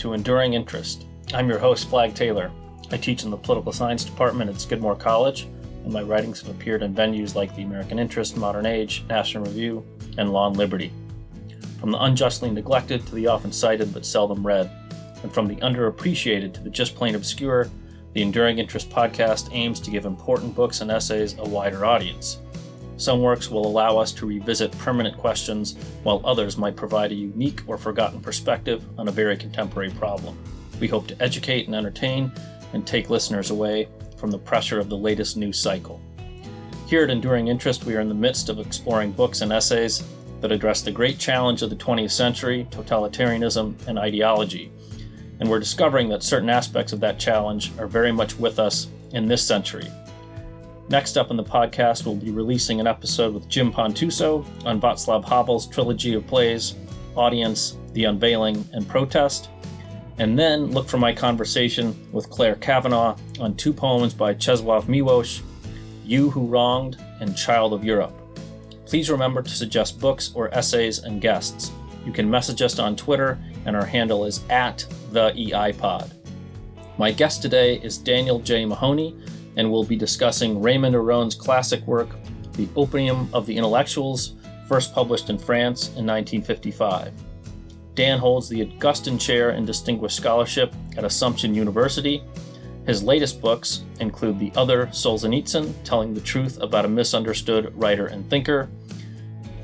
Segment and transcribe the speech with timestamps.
[0.00, 1.04] to Enduring Interest.
[1.34, 2.50] I'm your host, Flagg Taylor.
[2.90, 5.42] I teach in the political science department at Skidmore College,
[5.84, 9.84] and my writings have appeared in venues like the American Interest, Modern Age, National Review,
[10.16, 10.90] and Law and Liberty.
[11.80, 14.70] From the unjustly neglected to the often cited but seldom read,
[15.22, 17.68] and from the underappreciated to the just plain obscure,
[18.14, 22.38] the Enduring Interest podcast aims to give important books and essays a wider audience.
[23.00, 27.62] Some works will allow us to revisit permanent questions, while others might provide a unique
[27.66, 30.36] or forgotten perspective on a very contemporary problem.
[30.80, 32.30] We hope to educate and entertain
[32.74, 35.98] and take listeners away from the pressure of the latest news cycle.
[36.88, 40.04] Here at Enduring Interest, we are in the midst of exploring books and essays
[40.42, 44.70] that address the great challenge of the 20th century totalitarianism and ideology.
[45.38, 49.26] And we're discovering that certain aspects of that challenge are very much with us in
[49.26, 49.90] this century.
[50.90, 55.24] Next up in the podcast, we'll be releasing an episode with Jim Pontuso on Václav
[55.24, 56.74] Havel's trilogy of plays,
[57.14, 59.50] Audience, The Unveiling, and Protest.
[60.18, 65.42] And then look for my conversation with Clare Cavanagh on two poems by Czesław Miłosz,
[66.04, 68.12] You Who Wronged and Child of Europe.
[68.84, 71.70] Please remember to suggest books or essays and guests.
[72.04, 76.10] You can message us on Twitter, and our handle is at the EIPod.
[76.98, 78.64] My guest today is Daniel J.
[78.64, 79.16] Mahoney,
[79.60, 82.08] and we'll be discussing Raymond Aron's classic work,
[82.54, 84.32] The Opium of the Intellectuals,
[84.66, 87.12] first published in France in 1955.
[87.94, 92.22] Dan holds the Augustine Chair in Distinguished Scholarship at Assumption University.
[92.86, 98.28] His latest books include The Other Solzhenitsyn, telling the truth about a misunderstood writer and
[98.30, 98.70] thinker,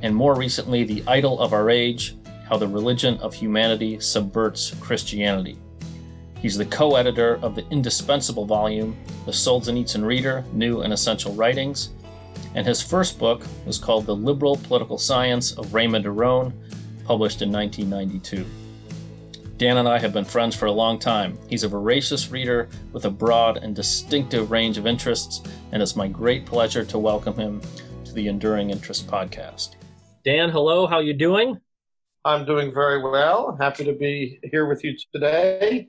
[0.03, 2.19] and more recently, The Idol of Our Age,
[2.51, 5.57] How the Religion of Humanity Subverts Christianity.
[6.43, 8.95] He's the co editor of the indispensable volume,
[9.27, 11.91] The Solzhenitsyn Reader New and Essential Writings,
[12.55, 16.53] and his first book was called The Liberal Political Science of Raymond Aron,
[17.05, 18.47] published in 1992.
[19.57, 21.37] Dan and I have been friends for a long time.
[21.49, 26.07] He's a voracious reader with a broad and distinctive range of interests, and it's my
[26.07, 27.61] great pleasure to welcome him
[28.05, 29.75] to the Enduring Interest podcast.
[30.25, 30.87] Dan, hello.
[30.87, 31.59] How you doing?
[32.25, 33.57] I'm doing very well.
[33.61, 35.89] Happy to be here with you today.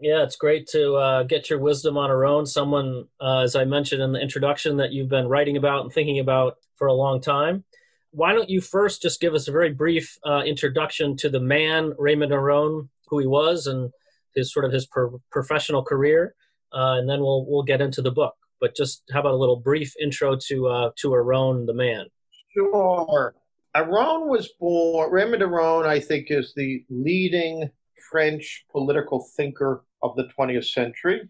[0.00, 2.46] Yeah, it's great to uh, get your wisdom on Aron.
[2.46, 6.20] Someone, uh, as I mentioned in the introduction, that you've been writing about and thinking
[6.20, 7.64] about for a long time.
[8.12, 11.94] Why don't you first just give us a very brief uh, introduction to the man
[11.98, 13.90] Raymond Aron, who he was, and
[14.36, 16.36] his sort of his per- professional career,
[16.72, 18.34] uh, and then we'll we'll get into the book.
[18.60, 22.06] But just how about a little brief intro to uh, to Aron, the man?
[22.54, 23.34] Sure.
[23.74, 25.10] Aron was born.
[25.10, 27.68] Raymond Aron, I think, is the leading
[28.10, 31.28] French political thinker of the 20th century.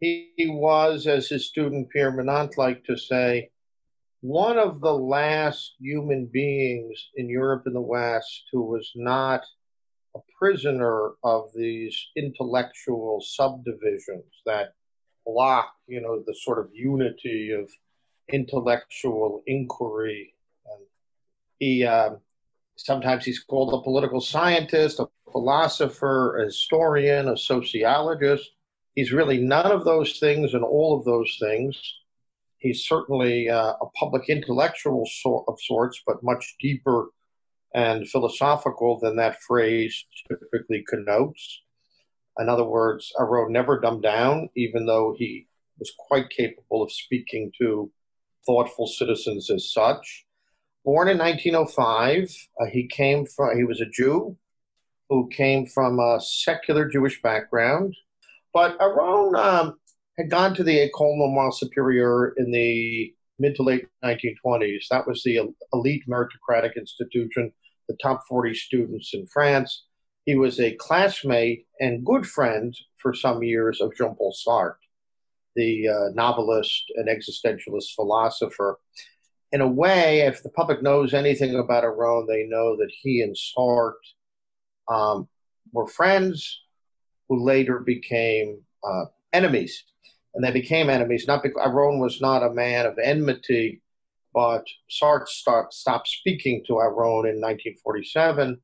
[0.00, 3.50] He, was, as his student Pierre Manent liked to say,
[4.20, 9.42] one of the last human beings in Europe and the West who was not
[10.14, 14.74] a prisoner of these intellectual subdivisions that
[15.26, 17.70] block, you know, the sort of unity of
[18.28, 20.34] intellectual inquiry.
[20.66, 20.86] And
[21.58, 22.10] he uh,
[22.78, 28.50] sometimes he's called a political scientist, a philosopher, a historian, a sociologist.
[28.94, 31.76] He's really none of those things and all of those things.
[32.58, 35.06] He's certainly uh, a public intellectual
[35.48, 37.08] of sorts, but much deeper
[37.74, 41.62] and philosophical than that phrase typically connotes.
[42.38, 47.52] In other words, Aron never dumbed down, even though he was quite capable of speaking
[47.58, 47.90] to
[48.46, 50.24] thoughtful citizens as such.
[50.84, 54.36] Born in 1905, uh, he came from, he was a Jew
[55.08, 57.94] who came from a secular Jewish background.
[58.52, 59.78] But Aron um,
[60.16, 64.88] had gone to the École Normale Supérieure in the mid to late 1920s.
[64.90, 65.40] That was the
[65.72, 67.52] elite meritocratic institution,
[67.88, 69.84] the top 40 students in France.
[70.24, 74.74] He was a classmate and good friend for some years of Jean Paul Sartre,
[75.56, 78.78] the uh, novelist and existentialist philosopher.
[79.52, 83.34] In a way, if the public knows anything about Aron, they know that he and
[83.34, 83.94] Sartre
[84.88, 85.28] um,
[85.72, 86.62] were friends
[87.28, 89.84] who later became uh, enemies.
[90.34, 93.80] And they became enemies, not because Aron was not a man of enmity,
[94.34, 98.60] but Sartre start, stopped speaking to Aron in 1947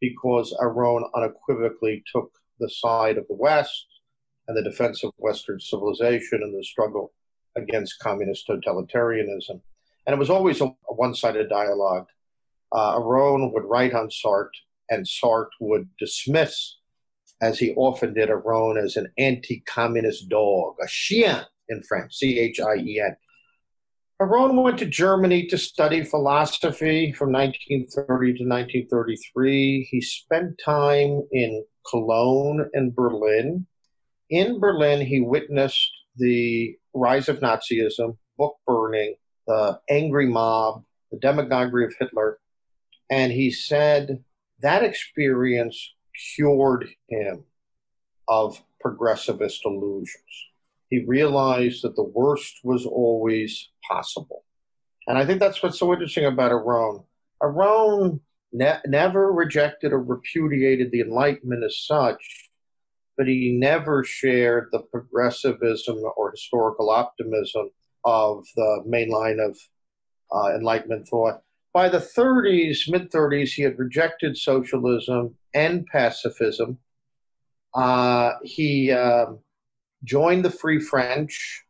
[0.00, 3.86] because Aron unequivocally took the side of the West
[4.48, 7.12] and the defense of Western civilization and the struggle
[7.56, 9.60] against communist totalitarianism.
[10.06, 12.06] And it was always a, one sided dialogue.
[12.74, 14.50] Uh, Aron would write on Sartre
[14.90, 16.76] and Sartre would dismiss,
[17.40, 23.16] as he often did, Aron as an anti-communist dog, a chien in French, C-H-I-E-N.
[24.20, 29.88] Aron went to Germany to study philosophy from 1930 to 1933.
[29.90, 33.66] He spent time in Cologne, and Berlin.
[34.30, 39.16] In Berlin, he witnessed the rise of Nazism, book burning,
[39.46, 42.38] the angry mob, the demagoguery of Hitler.
[43.10, 44.22] And he said
[44.60, 45.94] that experience
[46.36, 47.44] cured him
[48.28, 50.48] of progressivist illusions.
[50.90, 54.44] He realized that the worst was always possible.
[55.06, 57.02] And I think that's what's so interesting about Aron.
[57.42, 58.20] Aron
[58.52, 62.50] ne- never rejected or repudiated the Enlightenment as such,
[63.16, 67.70] but he never shared the progressivism or historical optimism
[68.04, 69.56] of the main line of
[70.34, 71.40] uh, Enlightenment thought.
[71.72, 76.78] By the 30s, mid 30s, he had rejected socialism and pacifism.
[77.74, 79.40] Uh, he um,
[80.04, 81.64] joined the Free French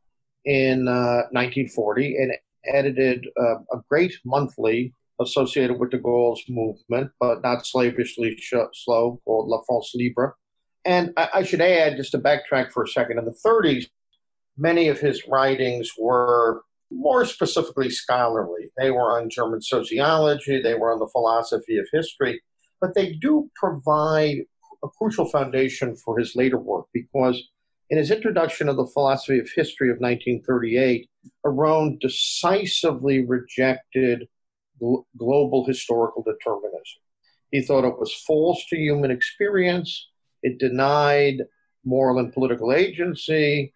[0.44, 2.32] in uh, 1940 and
[2.66, 9.20] edited uh, a great monthly associated with de Gaulle's movement, but not slavishly sh- slow,
[9.24, 10.34] called La France Libre.
[10.84, 13.86] And I, I should add, just to backtrack for a second, in the 30s,
[14.56, 18.70] many of his writings were more specifically scholarly.
[18.76, 22.40] They were on German sociology, they were on the philosophy of history,
[22.80, 24.38] but they do provide
[24.82, 27.42] a crucial foundation for his later work because
[27.90, 31.08] in his introduction of the philosophy of history of 1938,
[31.44, 34.26] Aron decisively rejected
[34.80, 37.02] gl- global historical determinism.
[37.50, 40.08] He thought it was false to human experience,
[40.42, 41.42] it denied
[41.84, 43.72] moral and political agency,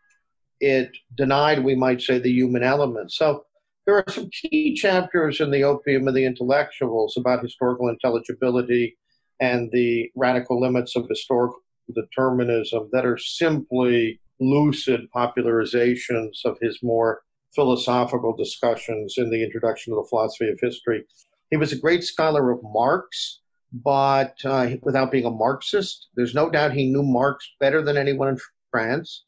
[0.60, 3.12] it denied, we might say, the human element.
[3.12, 3.44] So
[3.86, 8.98] there are some key chapters in the Opium of the Intellectuals about historical intelligibility
[9.40, 11.60] and the radical limits of historical
[11.94, 17.22] determinism that are simply lucid popularizations of his more
[17.54, 21.04] philosophical discussions in the introduction to the philosophy of history.
[21.50, 23.40] He was a great scholar of Marx,
[23.72, 28.28] but uh, without being a Marxist, there's no doubt he knew Marx better than anyone
[28.28, 28.38] in
[28.70, 29.24] France.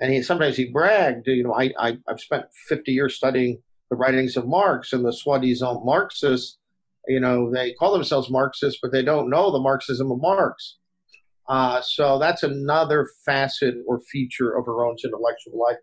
[0.00, 3.96] And he sometimes he bragged, you know, I, I I've spent 50 years studying the
[3.96, 6.58] writings of Marx, and the soi-disant Marxists,
[7.06, 10.78] you know, they call themselves Marxists, but they don't know the Marxism of Marx.
[11.48, 15.76] Uh, so that's another facet or feature of Aron's intellectual life.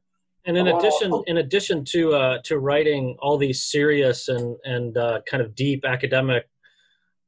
[0.45, 5.21] And in addition, in addition to uh, to writing all these serious and and uh,
[5.25, 6.49] kind of deep academic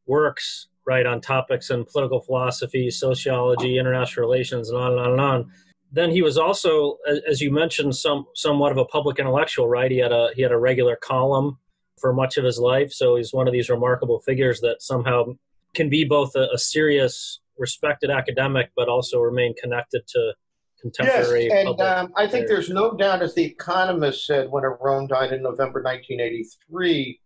[0.06, 5.22] works, right, on topics in political philosophy, sociology, international relations, and on and on and
[5.22, 5.52] on.
[5.92, 6.98] Then he was also,
[7.30, 9.90] as you mentioned, some somewhat of a public intellectual, right?
[9.90, 11.58] He had a he had a regular column
[12.00, 15.26] for much of his life, so he's one of these remarkable figures that somehow
[15.74, 20.34] can be both a, a serious respected academic, but also remain connected to
[20.82, 21.46] contemporary.
[21.46, 25.32] Yes, and um, I think there's no doubt, as The Economist said when Aron died
[25.32, 27.20] in November 1983,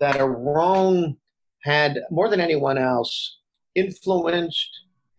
[0.00, 1.16] that Aron
[1.62, 3.38] had, more than anyone else,
[3.74, 4.70] influenced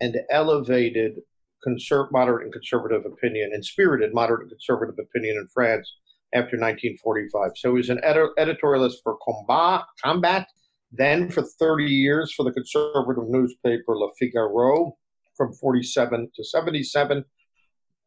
[0.02, 1.22] and elevated
[1.68, 5.92] conser- moderate and conservative opinion and spirited moderate and conservative opinion in France
[6.34, 7.52] after 1945.
[7.56, 10.48] So he was an ed- editorialist for Combat, Combat
[10.92, 14.96] then for 30 years for the conservative newspaper Le Figaro
[15.36, 17.26] from 47 to 77.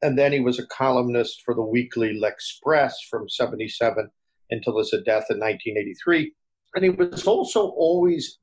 [0.03, 4.09] And then he was a columnist for the weekly L'Express from 77
[4.51, 6.33] until his death in 1983.
[6.75, 8.39] And he was also always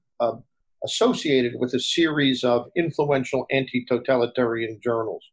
[0.83, 5.23] associated with a series of influential anti totalitarian journals.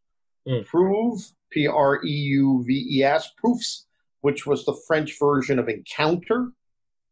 [0.49, 0.67] Mm.
[0.67, 3.87] Preuve, P R E U V E S, Proofs,
[4.21, 6.51] which was the French version of Encounter,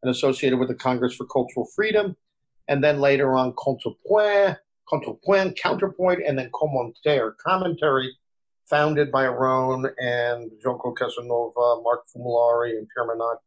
[0.03, 2.17] and associated with the Congress for Cultural Freedom,
[2.69, 4.57] and then later on Contrepoint,
[4.91, 8.11] Contrepoint, Counterpoint, and then Commentaire, commentary,
[8.69, 13.39] founded by Aron and Jean-Claude Casanova, Marc Fumaroli, and Pierre Manent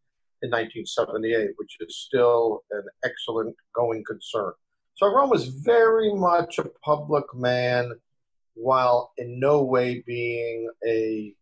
[0.41, 4.53] in 1978, which is still an excellent going concern.
[4.95, 7.91] So Aron was very much a public man
[8.53, 11.35] while in no way being a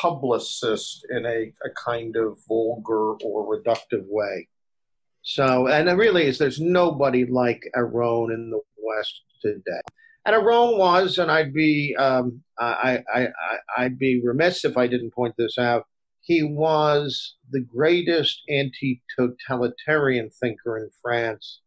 [0.00, 4.48] publicist in a, a kind of vulgar or reductive way.
[5.22, 9.80] So, and it really is, there's nobody like Aron in the West today.
[10.24, 14.86] And Aron was, and I'd be, um, I, I, I, I'd be remiss if I
[14.86, 15.86] didn't point this out.
[16.20, 21.60] He was the greatest anti-totalitarian thinker in France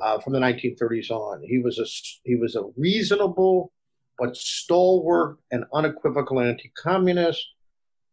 [0.00, 1.42] uh, from the 1930s on.
[1.42, 1.86] He was a
[2.24, 3.72] he was a reasonable
[4.18, 7.44] but stalwart and unequivocal anti communist.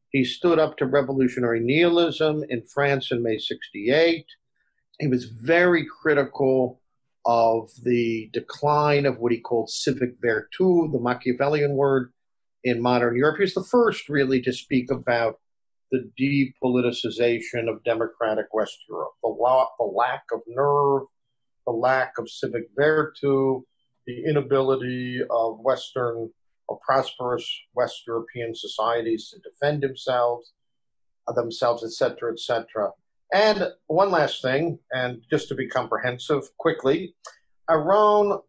[0.09, 4.25] He stood up to revolutionary nihilism in France in May 68.
[5.00, 6.81] He was very critical
[7.25, 12.12] of the decline of what he called civic virtu, the Machiavellian word
[12.63, 13.38] in modern Europe.
[13.38, 15.39] He was the first really to speak about
[15.91, 19.29] the depoliticization of democratic West Europe, the
[19.83, 21.03] lack of nerve,
[21.69, 23.63] the lack of civic virtu,
[24.07, 26.29] the inability of Western
[26.67, 30.53] or prosperous West European societies to defend themselves,
[31.27, 32.89] uh, themselves, etc., etc.
[33.31, 37.13] And one last thing, and just to be comprehensive quickly,
[37.69, 38.39] Aron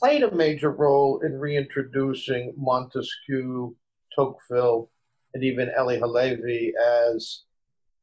[0.00, 3.76] played a major role in reintroducing Montesquieu,
[4.16, 4.90] Tocqueville,
[5.32, 6.72] and even Elie Halevy
[7.12, 7.42] as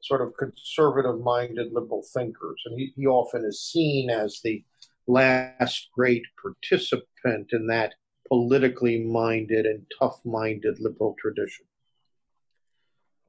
[0.04, 2.62] sort of conservative minded liberal thinkers.
[2.66, 4.64] And he, he often is seen as the
[5.08, 7.94] last great participant in that
[8.28, 11.66] politically minded and tough minded liberal tradition.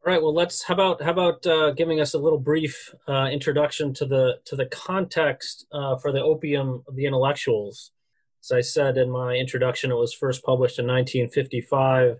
[0.07, 0.23] All right.
[0.23, 0.62] Well, let's.
[0.62, 4.54] How about how about uh, giving us a little brief uh, introduction to the to
[4.54, 7.93] the context uh, for the opium of the intellectuals?
[8.43, 12.19] As I said in my introduction, it was first published in 1955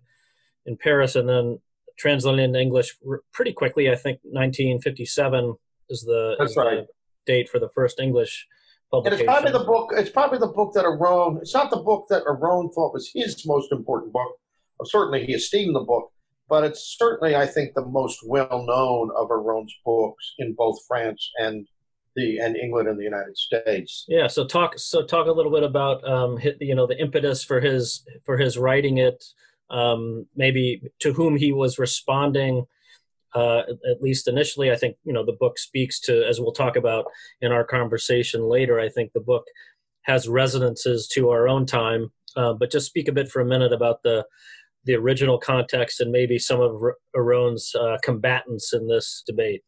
[0.65, 1.59] in Paris, and then
[1.97, 2.97] translated into English
[3.33, 3.91] pretty quickly.
[3.91, 5.55] I think 1957
[5.91, 6.87] is the, That's is right.
[6.87, 6.87] the
[7.27, 8.47] date for the first English
[9.03, 9.91] and it's probably the book.
[9.97, 11.39] It's probably the book that Aron.
[11.39, 14.39] It's not the book that Aron thought was his most important book.
[14.85, 16.13] Certainly, he esteemed the book,
[16.49, 21.31] but it's certainly, I think, the most well known of Aron's books in both France
[21.39, 21.67] and
[22.17, 24.05] the and England and the United States.
[24.09, 24.27] Yeah.
[24.27, 24.79] So talk.
[24.79, 28.59] So talk a little bit about um, you know the impetus for his for his
[28.59, 29.25] writing it.
[29.71, 32.67] Um, maybe to whom he was responding
[33.35, 34.71] uh, at least initially.
[34.71, 37.07] I think you know the book speaks to, as we'll talk about
[37.41, 38.79] in our conversation later.
[38.79, 39.45] I think the book
[40.03, 42.13] has resonances to our own time.
[42.37, 44.25] Uh, but just speak a bit for a minute about the
[44.85, 46.81] the original context and maybe some of
[47.17, 49.63] Aron's uh, combatants in this debate.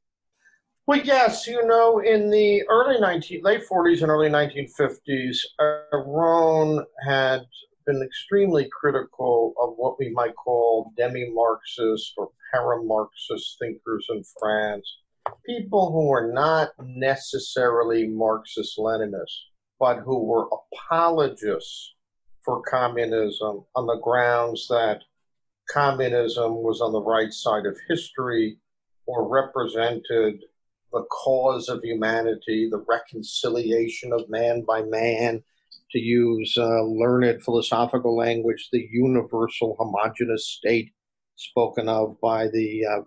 [0.86, 7.46] Well, yes, you know, in the early 19, late 40s and early 1950s, Aron had
[7.87, 14.23] been extremely critical of what we might call demi Marxist or para Marxist thinkers in
[14.40, 14.99] France,
[15.47, 19.47] people who were not necessarily Marxist Leninists,
[19.78, 21.95] but who were apologists
[22.45, 25.02] for communism on the grounds that
[25.69, 28.59] communism was on the right side of history
[29.07, 30.43] or represented
[30.93, 35.43] the cause of humanity, the reconciliation of man by man,
[35.90, 40.93] to use uh, learned philosophical language, the universal homogenous state
[41.37, 43.02] spoken of by the uh,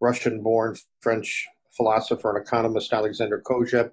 [0.00, 1.46] Russian born French
[1.76, 3.90] philosopher and economist Alexander Kojève.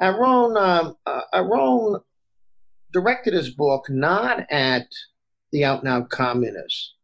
[0.00, 2.00] Aron, um, uh, Aron
[2.92, 4.86] directed his book not at
[5.52, 6.94] the out and out communists,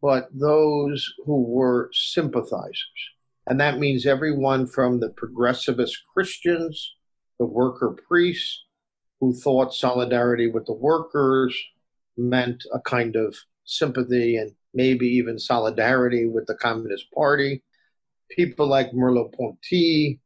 [0.00, 3.10] but those who were sympathizers.
[3.48, 6.94] And that means everyone from the progressivist Christians,
[7.38, 8.65] the worker priests,
[9.20, 11.56] who thought solidarity with the workers
[12.16, 17.62] meant a kind of sympathy and maybe even solidarity with the Communist Party.
[18.30, 20.20] People like Merleau-Ponty,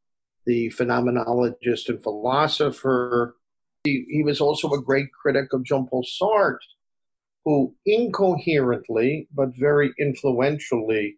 [0.47, 3.37] the phenomenologist and philosopher.
[3.85, 6.59] He, he was also a great critic of Jean Paul Sartre,
[7.45, 11.17] who incoherently but very influentially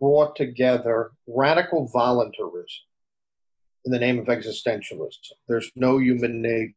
[0.00, 2.84] brought together radical voluntarism
[3.84, 5.32] in the name of existentialism.
[5.48, 6.74] There's no human nature.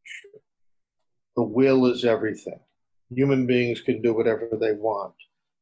[1.36, 2.60] The will is everything.
[3.10, 5.14] Human beings can do whatever they want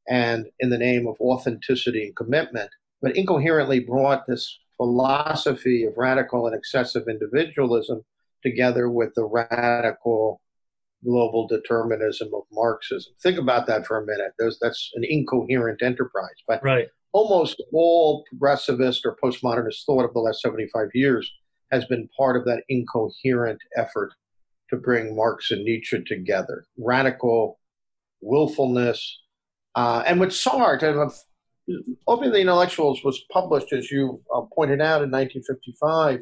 [0.09, 2.71] and in the name of authenticity and commitment,
[3.03, 8.05] but incoherently brought this philosophy of radical and excessive individualism
[8.43, 10.41] together with the radical
[11.05, 13.13] global determinism of Marxism.
[13.23, 14.33] Think about that for a minute.
[14.39, 16.35] There's, that's an incoherent enterprise.
[16.47, 16.89] But right.
[17.14, 21.30] Almost all progressivist or postmodernist thought of the last 75 years
[21.71, 24.12] has been part of that incoherent effort
[24.68, 26.66] to bring Marx and Nietzsche together.
[26.76, 27.61] Radical
[28.21, 29.21] willfulness,
[29.76, 31.11] uh, and with Sartre,
[32.06, 36.21] of the Intellectuals was published, as you uh, pointed out, in 1955.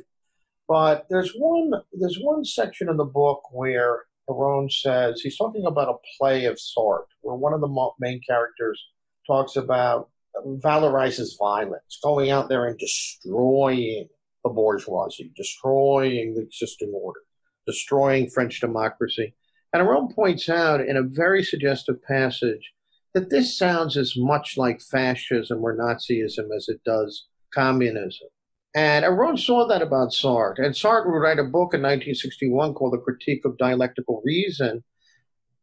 [0.68, 5.88] But there's one there's one section in the book where Aron says he's talking about
[5.88, 8.80] a play of Sartre, where one of the main characters
[9.26, 10.10] talks about
[10.46, 14.08] valorizes violence, going out there and destroying
[14.44, 17.20] the bourgeoisie, destroying the existing order,
[17.66, 19.34] destroying French democracy.
[19.72, 22.72] And Aron points out in a very suggestive passage
[23.14, 28.28] that this sounds as much like fascism or Nazism as it does communism.
[28.74, 30.64] And Aron saw that about Sartre.
[30.64, 34.82] And Sartre would write a book in 1961 called The Critique of Dialectical Reason.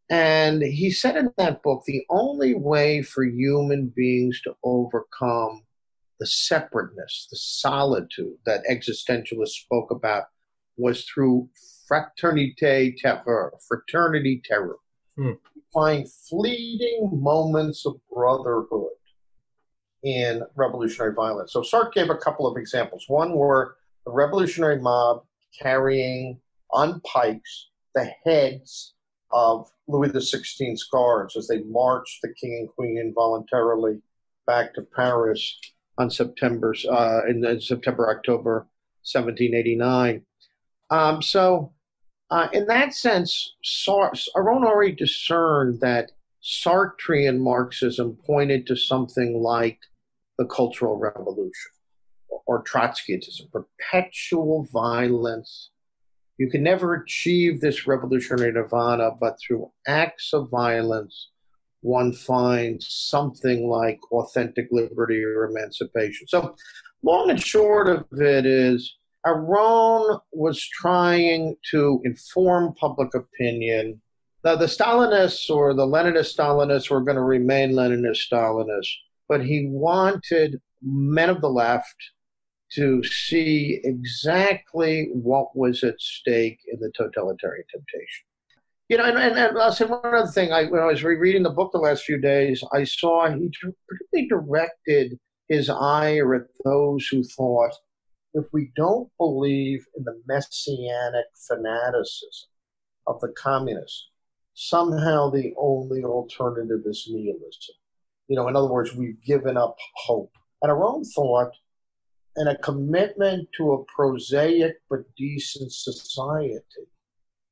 [0.09, 5.63] And he said in that book the only way for human beings to overcome
[6.19, 10.25] the separateness, the solitude that existentialists spoke about
[10.77, 11.49] was through
[11.89, 14.77] fraternité terror, fraternity terror.
[15.15, 15.33] Hmm
[15.73, 18.89] find fleeting moments of brotherhood
[20.03, 21.53] in revolutionary violence.
[21.53, 23.05] So Sartre gave a couple of examples.
[23.07, 23.75] One were
[24.05, 25.23] the revolutionary mob
[25.61, 26.39] carrying
[26.71, 28.93] on pikes the heads
[29.31, 34.01] of Louis XVI's guards as they marched the king and queen involuntarily
[34.47, 35.59] back to Paris
[35.97, 38.67] on September uh, in September October
[39.03, 40.25] 1789.
[40.89, 41.73] Um, so,
[42.31, 49.79] uh, in that sense, Sar- Aron already discerned that Sartrean Marxism pointed to something like
[50.37, 51.71] the Cultural Revolution
[52.45, 55.71] or Trotskyism, perpetual violence.
[56.39, 61.31] You can never achieve this revolutionary nirvana, but through acts of violence,
[61.81, 66.27] one finds something like authentic liberty or emancipation.
[66.29, 66.55] So,
[67.03, 68.95] long and short of it is,
[69.27, 74.01] Aron was trying to inform public opinion.
[74.45, 78.93] Now, the Stalinists or the Leninist Stalinists were going to remain Leninist Stalinists,
[79.27, 81.95] but he wanted men of the left
[82.75, 88.25] to see exactly what was at stake in the totalitarian temptation.
[88.89, 90.51] You know, and, and, I'll say one other thing.
[90.51, 93.51] I, when I was rereading the book the last few days, I saw he
[93.87, 97.73] particularly directed his ire at those who thought
[98.33, 102.49] if we don't believe in the messianic fanaticism
[103.07, 104.09] of the communists,
[104.53, 107.75] somehow the only alternative is nihilism.
[108.27, 110.31] You know, in other words, we've given up hope.
[110.61, 111.51] And Aron thought,
[112.39, 116.87] and a commitment to a prosaic but decent society,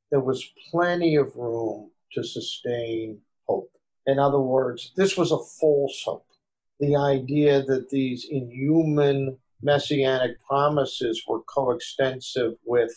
[0.10, 3.70] there was plenty of room to sustain hope.
[4.06, 6.26] In other words, this was a false hope.
[6.80, 12.92] The idea that these inhuman messianic promises were coextensive with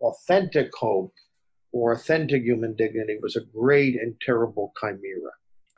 [0.00, 1.12] authentic hope
[1.72, 5.32] or authentic human dignity was a great and terrible chimera.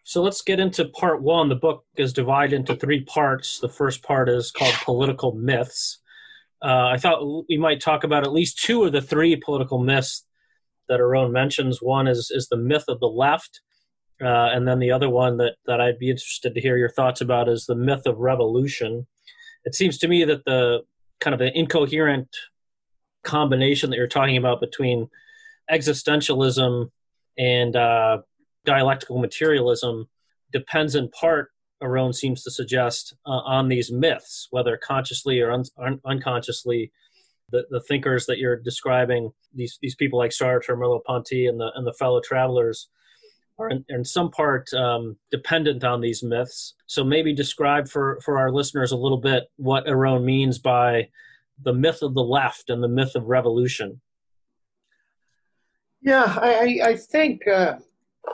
[0.07, 1.49] So let's get into part one.
[1.49, 3.59] The book is divided into three parts.
[3.59, 5.99] The first part is called Political Myths.
[6.63, 10.25] Uh, I thought we might talk about at least two of the three political myths
[10.89, 11.83] that Aron mentions.
[11.83, 13.61] One is, is the myth of the left,
[14.23, 17.21] uh, and then the other one that, that I'd be interested to hear your thoughts
[17.21, 19.07] about is the myth of revolution
[19.67, 20.83] it seems to me that the
[21.21, 22.35] kind of the incoherent
[23.25, 25.11] combination that you're talking about between
[25.71, 26.89] existentialism
[27.37, 28.19] and uh,
[28.67, 30.09] dialectical materialism
[30.53, 31.51] depends in part,
[31.83, 36.93] Aron seems to suggest, uh, on these myths, whether consciously or un- un- unconsciously.
[37.53, 41.87] The, the thinkers that you're describing, these, these people like Sartre, Merleau-Ponty, and the, and
[41.87, 42.89] the fellow travelers,
[43.57, 46.75] are in, in some part um, dependent on these myths.
[46.87, 51.09] So maybe describe for, for our listeners a little bit what Aron means by
[51.63, 54.01] the myth of the left and the myth of revolution.
[56.03, 57.77] Yeah, I, I think uh,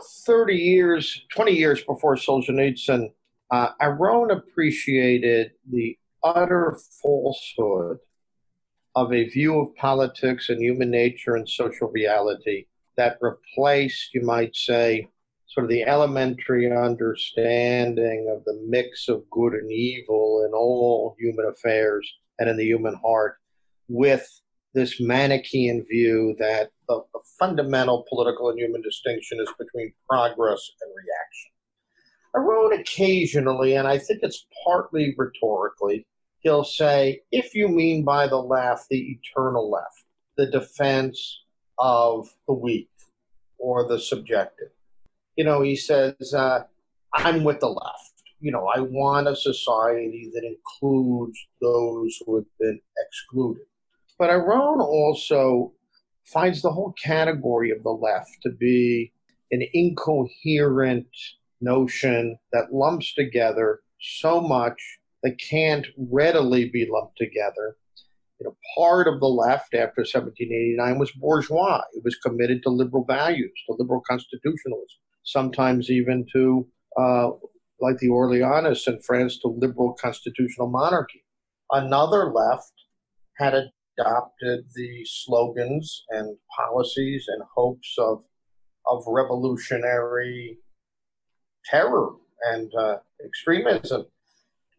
[0.05, 3.13] 30 years, 20 years before Solzhenitsyn,
[3.51, 7.99] uh, Aron appreciated the utter falsehood
[8.95, 14.55] of a view of politics and human nature and social reality that replaced, you might
[14.55, 15.09] say,
[15.47, 21.47] sort of the elementary understanding of the mix of good and evil in all human
[21.47, 23.37] affairs and in the human heart
[23.89, 24.42] with
[24.75, 30.91] this Manichaean view that the, the fundamental political and human distinction is between progress and
[30.91, 31.51] reaction.
[32.35, 36.07] I wrote occasionally, and I think it's partly rhetorically,
[36.41, 40.05] he'll say, if you mean by the left the eternal left,
[40.37, 41.43] the defense
[41.79, 42.89] of the weak
[43.59, 44.69] or the subjective,
[45.37, 46.65] you know, he says, uh,
[47.15, 48.23] I'm with the left.
[48.41, 53.63] You know, I want a society that includes those who have been excluded.
[54.19, 55.73] But Aron also
[56.25, 59.13] finds the whole category of the left to be
[59.51, 61.09] an incoherent
[61.61, 64.81] notion that lumps together so much
[65.23, 67.77] that can't readily be lumped together.
[68.41, 71.83] You know, part of the left after 1789 was bourgeois.
[71.93, 76.67] It was committed to liberal values, to liberal constitutionalism sometimes even to,
[76.99, 77.31] uh,
[77.81, 81.25] like the Orleanists in France, to liberal constitutional monarchy.
[81.71, 82.73] Another left
[83.39, 83.55] had
[83.99, 88.23] adopted the slogans and policies and hopes of,
[88.87, 90.59] of revolutionary
[91.65, 92.11] terror
[92.51, 94.07] and uh, extremism.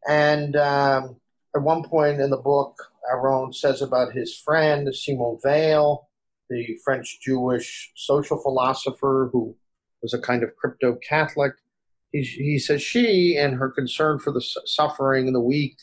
[0.08, 1.18] And um,
[1.56, 2.76] at one point in the book,
[3.10, 6.10] Aron says about his friend Simone Weil,
[6.50, 9.56] the French Jewish social philosopher who
[10.02, 11.54] was a kind of crypto Catholic.
[12.12, 15.78] He, he says she and her concern for the suffering and the weak,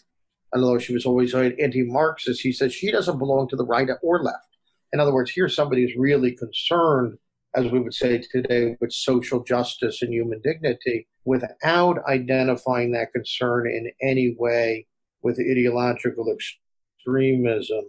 [0.54, 4.22] although she was always anti Marxist, he said she doesn't belong to the right or
[4.22, 4.48] left.
[4.92, 7.18] In other words, here somebody is really concerned,
[7.54, 13.66] as we would say today, with social justice and human dignity without identifying that concern
[13.68, 14.86] in any way
[15.22, 17.84] with ideological extremism.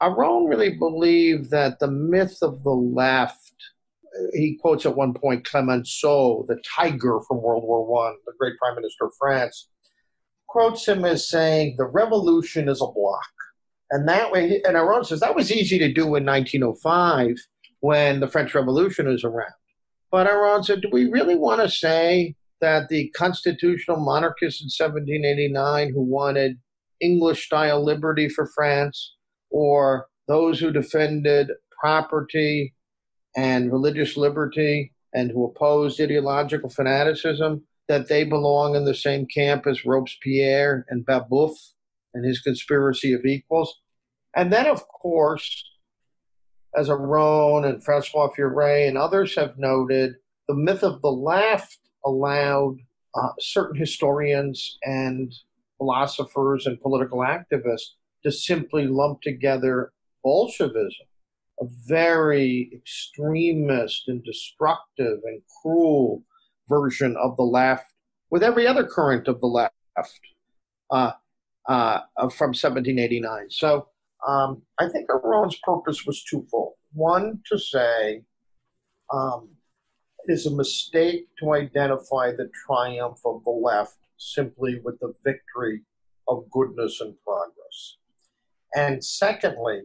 [0.00, 3.52] Aron really believed that the myth of the left
[4.32, 8.74] he quotes at one point Clemenceau, the tiger from World War One, the great prime
[8.74, 9.68] minister of France,
[10.52, 13.32] quotes him as saying, "The revolution is a block."
[13.90, 17.36] And that way, and Aron says that was easy to do in 1905
[17.80, 19.52] when the French Revolution was around.
[20.10, 25.92] But Aron said, do we really want to say that the constitutional monarchists in 1789
[25.92, 26.58] who wanted
[27.00, 29.16] English style liberty for France,
[29.50, 32.74] or those who defended property
[33.36, 39.66] and religious liberty and who opposed ideological fanaticism, that they belong in the same camp
[39.66, 41.54] as Robespierre and Babeuf
[42.14, 43.80] and his conspiracy of equals?
[44.34, 45.62] And then, of course,
[46.74, 50.14] as Aron and Francois Furet and others have noted,
[50.48, 52.78] the myth of the left allowed
[53.14, 55.34] uh, certain historians and
[55.76, 57.90] philosophers and political activists
[58.22, 59.92] to simply lump together
[60.24, 61.06] Bolshevism,
[61.60, 66.22] a very extremist and destructive and cruel
[66.72, 67.92] version of the left,
[68.30, 69.74] with every other current of the left
[70.90, 71.12] uh,
[71.68, 73.50] uh, from 1789.
[73.50, 73.88] So
[74.26, 76.74] um, I think Aron's purpose was twofold.
[76.94, 78.22] One, to say
[79.12, 79.50] um,
[80.24, 85.82] it is a mistake to identify the triumph of the left simply with the victory
[86.28, 87.96] of goodness and progress.
[88.74, 89.82] And secondly,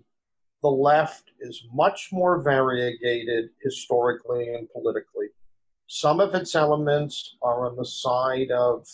[0.61, 5.26] the left is much more variegated historically and politically.
[5.87, 8.85] Some of its elements are on the side of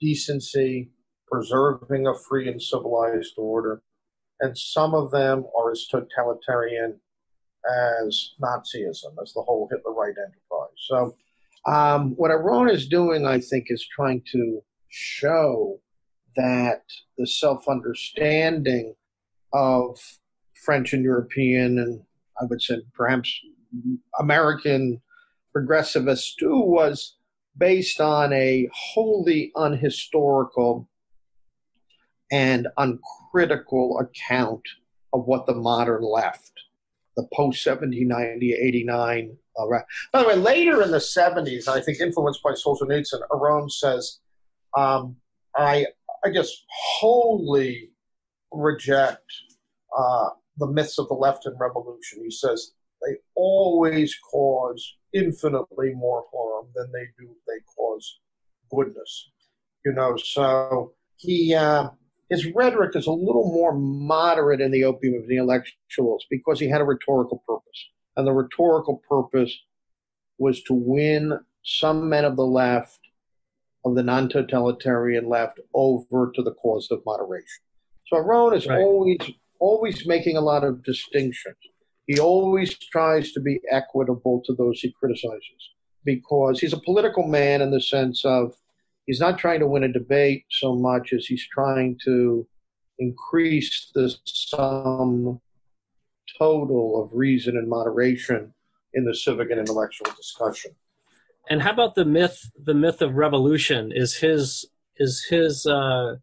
[0.00, 0.90] decency,
[1.30, 3.82] preserving a free and civilized order
[4.40, 7.00] and some of them are as totalitarian
[7.68, 10.76] as Nazism, as the whole Hitlerite enterprise.
[10.86, 11.16] So,
[11.66, 15.80] um, what Aron is doing, I think, is trying to show
[16.36, 16.82] that
[17.18, 18.94] the self understanding
[19.52, 19.98] of
[20.64, 22.00] French and European, and
[22.40, 23.36] I would say perhaps
[24.20, 25.00] American
[25.56, 27.16] progressivists too, was
[27.56, 30.86] based on a wholly unhistorical
[32.30, 34.62] and uncritical account
[35.12, 36.52] of what the modern left,
[37.16, 39.36] the post 1790, 89.
[39.58, 39.66] Uh,
[40.12, 44.20] by the way, later in the 70s, I think influenced by Solzhenitsyn, Aron says,
[44.76, 45.16] um,
[45.56, 45.86] I,
[46.24, 47.90] I just wholly
[48.52, 49.24] reject
[49.96, 52.22] uh, the myths of the left and revolution.
[52.22, 58.20] He says they always cause infinitely more harm than they do they cause
[58.70, 59.30] goodness.
[59.84, 61.90] You know, so he uh,
[62.28, 66.68] his rhetoric is a little more moderate in the opium of the intellectuals because he
[66.68, 67.88] had a rhetorical purpose.
[68.16, 69.56] And the rhetorical purpose
[70.38, 73.00] was to win some men of the left,
[73.84, 77.62] of the non totalitarian left, over to the cause of moderation.
[78.08, 78.78] So Aron is right.
[78.78, 79.18] always
[79.60, 81.56] always making a lot of distinctions.
[82.08, 85.70] He always tries to be equitable to those he criticizes
[86.06, 88.56] because he's a political man in the sense of
[89.06, 92.48] he's not trying to win a debate so much as he's trying to
[92.98, 95.38] increase the sum
[96.38, 98.54] total of reason and moderation
[98.94, 100.70] in the civic and intellectual discussion.
[101.50, 102.50] And how about the myth?
[102.64, 104.64] The myth of revolution is his
[104.96, 106.16] is his uh,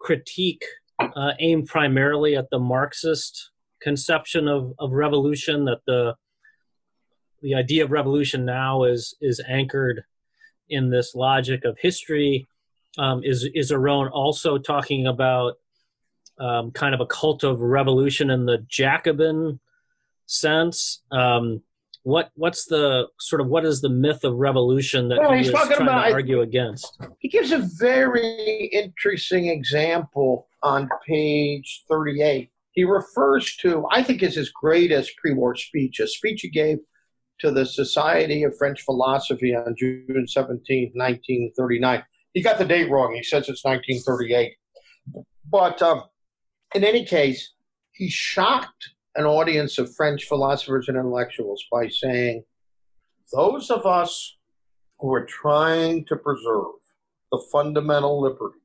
[0.00, 0.64] critique
[0.98, 3.50] uh, aimed primarily at the Marxist
[3.88, 5.56] conception of, of revolution.
[5.68, 6.02] That the
[7.42, 9.98] the idea of revolution now is is anchored
[10.68, 12.32] in this logic of history.
[12.98, 15.52] Um, is is Aron also talking about
[16.46, 19.60] um, kind of a cult of revolution in the Jacobin
[20.26, 20.78] sense?
[21.10, 21.62] Um,
[22.02, 25.48] what what's the sort of what is the myth of revolution that well, he he's
[25.48, 26.98] is trying about, to argue against?
[27.18, 32.50] He gives a very interesting example on page thirty-eight.
[32.76, 36.76] He refers to, I think, is his greatest pre-war speech, a speech he gave
[37.40, 42.04] to the Society of French Philosophy on June 17, 1939.
[42.34, 43.14] He got the date wrong.
[43.14, 44.52] He says it's 1938.
[45.50, 46.02] But um,
[46.74, 47.54] in any case,
[47.92, 52.44] he shocked an audience of French philosophers and intellectuals by saying,
[53.32, 54.36] Those of us
[54.98, 56.74] who are trying to preserve
[57.32, 58.60] the fundamental liberties,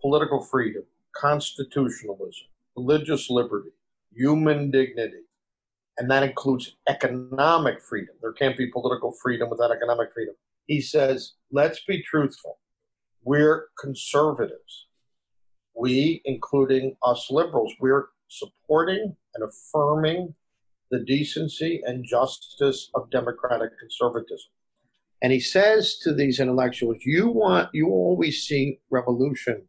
[0.00, 0.82] political freedom,
[1.14, 3.70] constitutionalism, religious liberty,
[4.14, 5.22] human dignity,
[5.98, 8.14] and that includes economic freedom.
[8.20, 10.34] There can't be political freedom without economic freedom.
[10.66, 12.58] He says, let's be truthful.
[13.24, 14.86] We're conservatives.
[15.74, 20.34] We, including us liberals, we're supporting and affirming
[20.90, 24.50] the decency and justice of democratic conservatism.
[25.22, 29.68] And he says to these intellectuals, you want, you always see revolution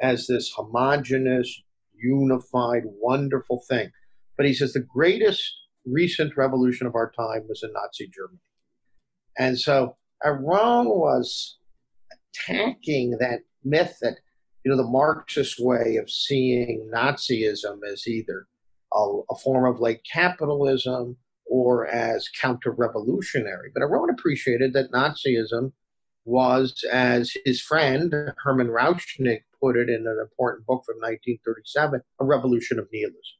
[0.00, 1.62] as this homogenous,
[2.02, 3.90] unified, wonderful thing.
[4.36, 5.42] But he says the greatest
[5.86, 8.40] recent revolution of our time was in Nazi Germany.
[9.38, 11.58] And so Aron was
[12.34, 14.18] attacking that myth that,
[14.64, 18.46] you know, the Marxist way of seeing Nazism as either
[18.94, 23.70] a, a form of late capitalism or as counter revolutionary.
[23.74, 25.72] But Aron appreciated that Nazism
[26.24, 32.24] was, as his friend Hermann Rauschning put it in an important book from 1937, a
[32.24, 33.38] revolution of nihilism.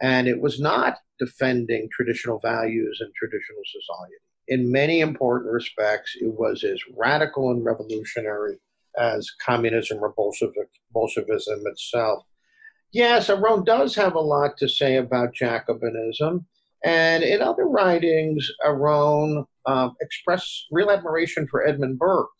[0.00, 4.14] And it was not defending traditional values and traditional society.
[4.46, 8.58] In many important respects, it was as radical and revolutionary
[8.98, 12.24] as communism or Bolshevik, Bolshevism itself.
[12.92, 16.44] Yes, Aron does have a lot to say about Jacobinism.
[16.84, 22.30] And in other writings, Aron uh, expressed real admiration for Edmund Burke.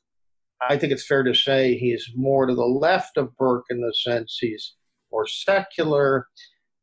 [0.61, 3.95] I think it's fair to say he's more to the left of Burke in the
[3.95, 4.75] sense he's
[5.13, 6.27] more secular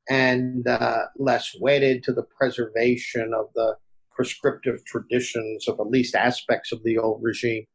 [0.10, 3.76] and uh, less wedded to the preservation of the
[4.16, 7.66] prescriptive traditions of at least aspects of the old regime.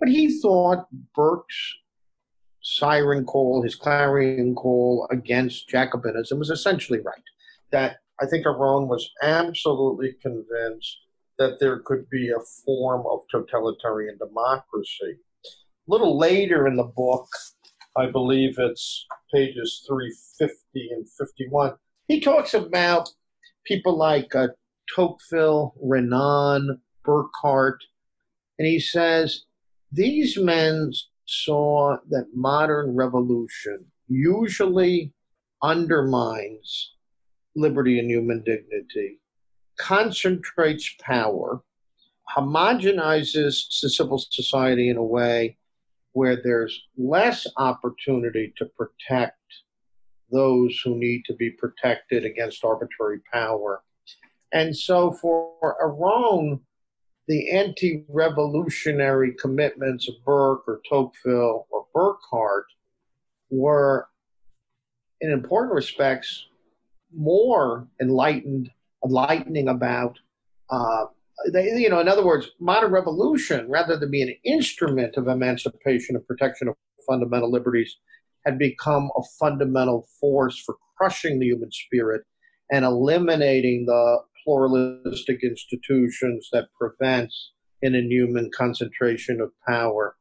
[0.00, 1.74] But he thought Burke's
[2.62, 7.14] siren call, his clarion call against Jacobinism was essentially right.
[7.70, 10.98] That I think Aron was absolutely convinced
[11.38, 15.18] that there could be a form of totalitarian democracy.
[15.86, 17.28] A little later in the book,
[17.94, 21.74] I believe it's pages 350 and 51,
[22.08, 23.10] he talks about
[23.66, 24.48] people like uh,
[24.94, 27.84] Tocqueville, Renan, Burckhardt,
[28.58, 29.44] and he says
[29.92, 30.92] these men
[31.26, 35.12] saw that modern revolution usually
[35.62, 36.94] undermines
[37.56, 39.20] liberty and human dignity,
[39.78, 41.62] concentrates power,
[42.34, 45.58] homogenizes civil society in a way
[46.14, 49.36] where there's less opportunity to protect
[50.30, 53.82] those who need to be protected against arbitrary power.
[54.52, 56.60] And so for Aron,
[57.26, 62.66] the anti revolutionary commitments of Burke or Tocqueville or Burckhardt
[63.50, 64.08] were,
[65.20, 66.46] in important respects,
[67.12, 68.70] more enlightened,
[69.04, 70.18] enlightening about,
[70.70, 71.06] uh,
[71.52, 76.16] they, you know, in other words, modern revolution, rather than be an instrument of emancipation
[76.16, 76.74] and protection of
[77.06, 77.96] fundamental liberties,
[78.46, 82.22] had become a fundamental force for crushing the human spirit
[82.70, 90.16] and eliminating the pluralistic institutions that prevents an inhuman concentration of power.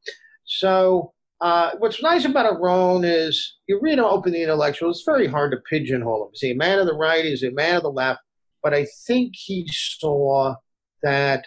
[0.45, 5.27] So, uh, what's nice about Aron is you read him open the intellectual, it's very
[5.27, 6.31] hard to pigeonhole him.
[6.33, 7.25] Is he a man of the right?
[7.25, 8.21] Is he a man of the left?
[8.61, 10.55] But I think he saw
[11.03, 11.45] that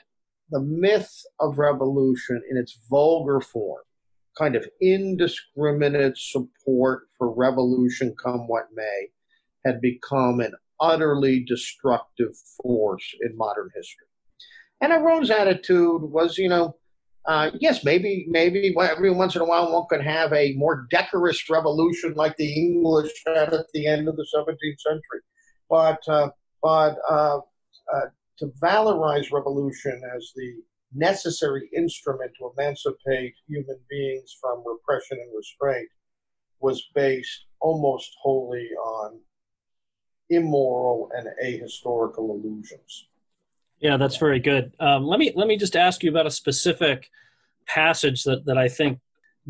[0.50, 3.82] the myth of revolution in its vulgar form,
[4.38, 9.08] kind of indiscriminate support for revolution come what may,
[9.64, 14.06] had become an utterly destructive force in modern history.
[14.80, 16.76] And Aron's attitude was, you know,
[17.26, 21.50] uh, yes, maybe maybe every once in a while one could have a more decorous
[21.50, 25.20] revolution like the English had at the end of the 17th century,
[25.68, 26.28] but uh,
[26.62, 27.38] but uh,
[27.92, 28.06] uh,
[28.38, 30.54] to valorize revolution as the
[30.94, 35.88] necessary instrument to emancipate human beings from repression and restraint
[36.60, 39.18] was based almost wholly on
[40.30, 43.06] immoral and ahistorical illusions.
[43.78, 44.72] Yeah, that's very good.
[44.80, 47.10] Um, let me let me just ask you about a specific
[47.66, 49.00] passage that, that I think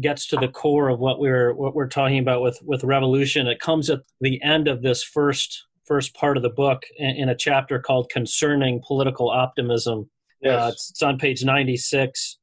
[0.01, 3.47] gets to the core of what we're what we're talking about with with revolution.
[3.47, 7.29] It comes at the end of this first first part of the book in, in
[7.29, 10.11] a chapter called "Concerning Political Optimism."
[10.43, 10.61] Yes.
[10.61, 12.39] Uh, it's, it's, on page ninety six.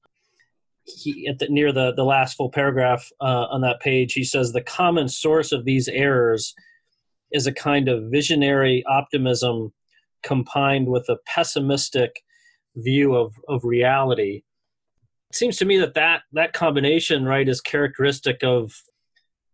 [0.86, 4.52] He, at the, near the, the last full paragraph uh, on that page, he says
[4.52, 6.54] the common source of these errors
[7.32, 9.72] is a kind of visionary optimism
[10.24, 12.22] combined with a pessimistic
[12.76, 14.44] view of, of reality.
[15.30, 18.74] It seems to me that, that that combination, right, is characteristic of,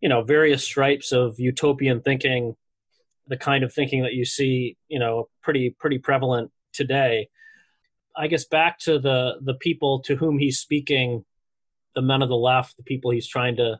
[0.01, 2.55] you know, various stripes of utopian thinking,
[3.29, 7.29] the kind of thinking that you see, you know, pretty pretty prevalent today.
[8.17, 11.23] I guess back to the the people to whom he's speaking,
[11.95, 13.79] the men of the left, the people he's trying to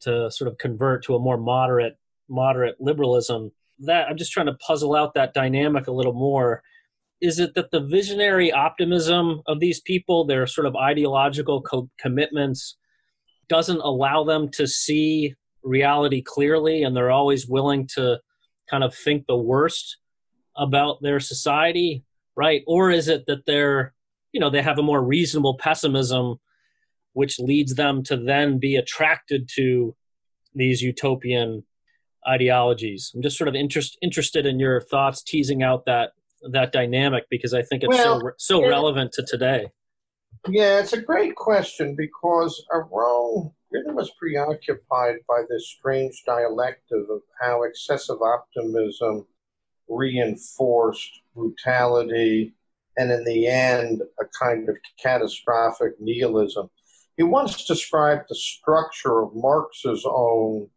[0.00, 3.52] to sort of convert to a more moderate moderate liberalism.
[3.80, 6.62] That I'm just trying to puzzle out that dynamic a little more.
[7.20, 12.76] Is it that the visionary optimism of these people, their sort of ideological co- commitments,
[13.48, 18.18] doesn't allow them to see reality clearly, and they're always willing to
[18.68, 19.98] kind of think the worst
[20.56, 22.04] about their society,
[22.36, 22.62] right?
[22.66, 23.94] Or is it that they're,
[24.32, 26.36] you know, they have a more reasonable pessimism,
[27.12, 29.94] which leads them to then be attracted to
[30.54, 31.64] these utopian
[32.26, 33.12] ideologies.
[33.14, 36.10] I'm just sort of interest, interested in your thoughts, teasing out that
[36.52, 38.68] that dynamic because I think it's well, so so yeah.
[38.68, 39.68] relevant to today.
[40.48, 47.22] Yeah, it's a great question because Aron really was preoccupied by this strange dialectic of
[47.40, 49.26] how excessive optimism
[49.88, 52.54] reinforced brutality
[52.96, 56.70] and, in the end, a kind of catastrophic nihilism.
[57.16, 60.68] He once described the structure of Marx's own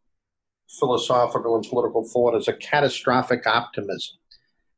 [0.69, 4.17] philosophical and political thought as a catastrophic optimism.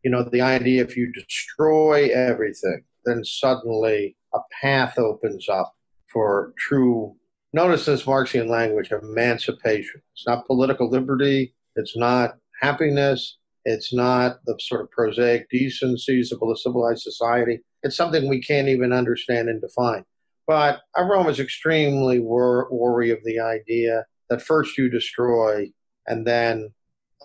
[0.03, 5.75] You know, the idea if you destroy everything, then suddenly a path opens up
[6.07, 7.15] for true,
[7.53, 10.01] notice this Marxian language, emancipation.
[10.13, 16.41] It's not political liberty, it's not happiness, it's not the sort of prosaic decencies of
[16.41, 17.59] a civilized society.
[17.83, 20.03] It's something we can't even understand and define.
[20.47, 25.71] But Aron is extremely wor- worry of the idea that first you destroy
[26.07, 26.71] and then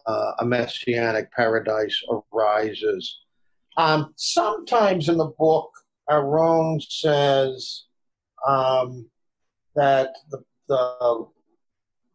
[0.07, 2.01] uh, a messianic paradise
[2.33, 3.21] arises.
[3.77, 5.71] Um, sometimes in the book,
[6.11, 7.85] Aron says
[8.47, 9.09] um,
[9.77, 11.27] that the, the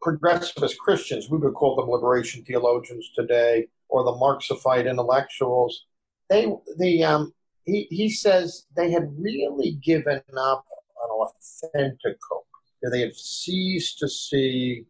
[0.03, 5.85] progressivist Christians, we would call them liberation theologians today, or the Marxified intellectuals,
[6.29, 7.33] they the um,
[7.65, 10.65] he, he says they had really given up
[11.01, 12.47] on authentic hope.
[12.91, 14.85] They had ceased to see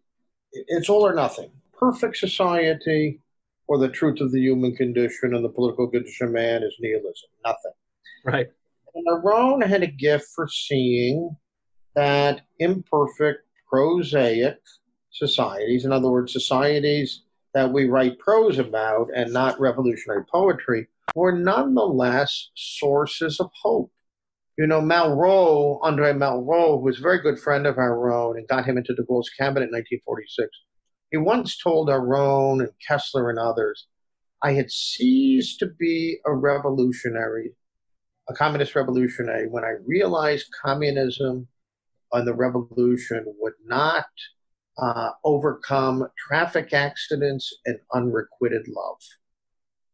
[0.53, 1.51] it's all or nothing.
[1.77, 3.19] Perfect society
[3.67, 7.29] or the truth of the human condition and the political condition of man is nihilism.
[7.43, 7.71] Nothing.
[8.25, 8.47] Right.
[8.93, 11.35] And Aron had a gift for seeing
[11.95, 14.59] that imperfect, prosaic
[15.11, 17.23] societies, in other words, societies
[17.53, 23.91] that we write prose about and not revolutionary poetry, were nonetheless sources of hope.
[24.57, 28.65] You know, Malraux, Andre Malraux, who was a very good friend of Aron and got
[28.65, 30.49] him into de Gaulle's cabinet in 1946,
[31.09, 33.87] he once told Aron and Koestler and others,
[34.41, 37.51] I had ceased to be a revolutionary,
[38.29, 41.47] a communist revolutionary, when I realized communism
[42.13, 44.05] and the revolution would not
[44.77, 48.99] uh, overcome traffic accidents and unrequited love.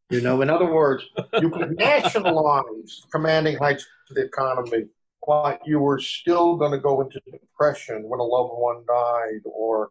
[0.10, 1.04] You know, in other words,
[1.42, 4.86] you could nationalize commanding heights to the economy,
[5.26, 9.90] but you were still going to go into depression when a loved one died, or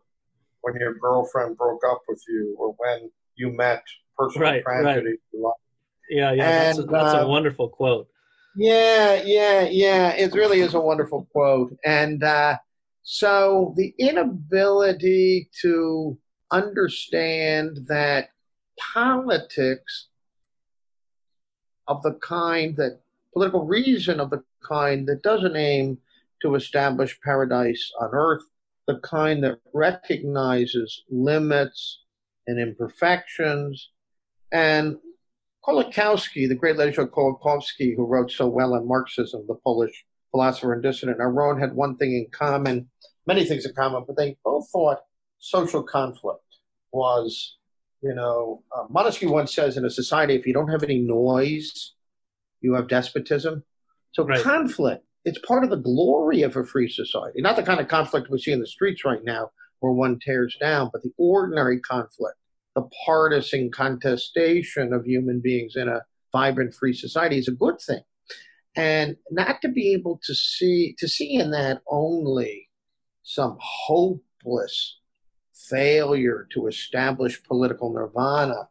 [0.62, 3.82] when your girlfriend broke up with you, or when you met
[4.16, 5.16] personal right, tragedy.
[5.34, 5.52] Right.
[6.08, 8.08] Yeah, yeah, and, that's, a, that's uh, a wonderful quote.
[8.56, 10.10] Yeah, yeah, yeah.
[10.12, 12.56] It really is a wonderful quote, and uh,
[13.02, 16.18] so the inability to
[16.50, 18.30] understand that
[18.78, 20.08] politics
[21.88, 23.00] of the kind that
[23.32, 25.98] political reason of the kind that doesn't aim
[26.42, 28.44] to establish paradise on earth,
[28.86, 32.00] the kind that recognizes limits
[32.46, 33.90] and imperfections.
[34.52, 34.96] And
[35.66, 40.82] Kolakowski, the great Leszek Kolakowski, who wrote so well on Marxism, the Polish philosopher and
[40.82, 42.88] dissident, and Aron had one thing in common,
[43.26, 45.00] many things in common, but they both thought
[45.38, 46.40] social conflict
[46.92, 47.56] was,
[48.02, 51.94] you know, uh, Montesquieu once says in a society, if you don't have any noise,
[52.60, 53.64] you have despotism.
[54.12, 54.42] So right.
[54.42, 57.40] conflict, it's part of the glory of a free society.
[57.40, 59.50] Not the kind of conflict we see in the streets right now
[59.80, 62.36] where one tears down, but the ordinary conflict,
[62.76, 68.02] the partisan contestation of human beings in a vibrant free society is a good thing
[68.76, 72.68] and not to be able to see to see in that only
[73.22, 74.98] some hopeless
[75.54, 78.68] failure to establish political nirvana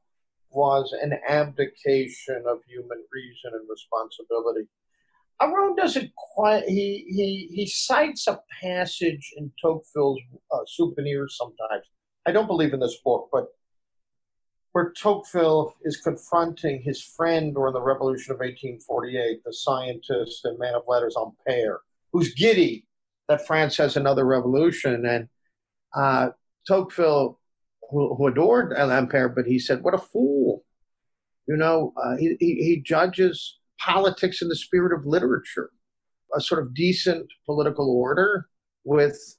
[0.51, 4.67] was an abdication of human reason and responsibility.
[5.41, 6.63] Aron doesn't quite.
[6.63, 11.83] He he he cites a passage in Tocqueville's uh, Souvenirs sometimes.
[12.25, 13.47] I don't believe in this book, but
[14.75, 20.75] where Tocqueville is confronting his friend during the Revolution of 1848, the scientist and man
[20.75, 21.77] of letters Ampère,
[22.11, 22.85] who's giddy
[23.29, 25.05] that France has another revolution.
[25.05, 25.29] And
[25.95, 26.31] uh,
[26.67, 27.39] Tocqueville,
[27.89, 30.65] who, who adored Ampère, but he said, What a fool.
[31.47, 35.69] You know, uh, he, he, he judges politics in the spirit of literature,
[36.35, 38.49] a sort of decent political order
[38.83, 39.37] with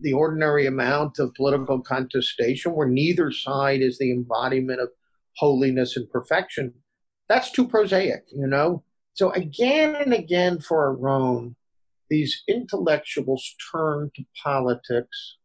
[0.00, 4.88] the ordinary amount of political contestation where neither side is the embodiment of
[5.36, 6.72] holiness and perfection,
[7.28, 8.82] that's too prosaic, you know?
[9.14, 11.56] So again and again for Aron,
[12.08, 15.38] these intellectuals turn to politics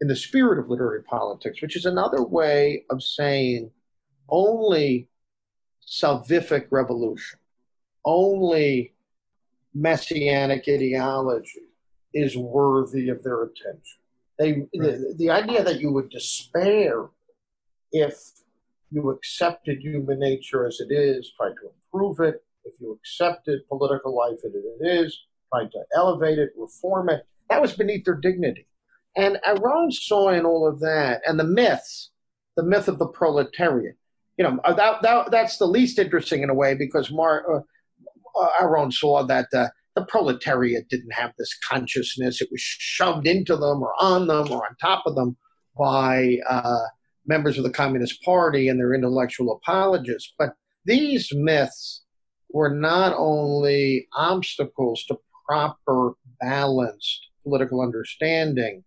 [0.00, 3.70] in the spirit of literary politics, which is another way of saying
[4.28, 5.08] only
[5.86, 7.38] salvific revolution,
[8.04, 8.94] only
[9.74, 11.71] messianic ideology,
[12.14, 13.98] is worthy of their attention.
[14.38, 14.68] They, right.
[14.72, 17.06] the, the idea that you would despair
[17.92, 18.18] if
[18.90, 22.42] you accepted human nature as it is, tried to improve it.
[22.64, 25.18] If you accepted political life as it is,
[25.52, 28.66] tried to elevate it, reform it, that was beneath their dignity.
[29.16, 32.10] And Aron saw in all of that and the myths,
[32.56, 33.96] the myth of the proletariat.
[34.38, 38.48] You know, that, that that's the least interesting in a way because Mar, uh, uh
[38.60, 42.40] Aron saw that uh, the proletariat didn't have this consciousness.
[42.40, 45.36] It was shoved into them or on them or on top of them
[45.78, 46.86] by uh,
[47.26, 50.32] members of the Communist Party and their intellectual apologists.
[50.38, 52.02] But these myths
[52.50, 58.84] were not only obstacles to proper, balanced political understanding,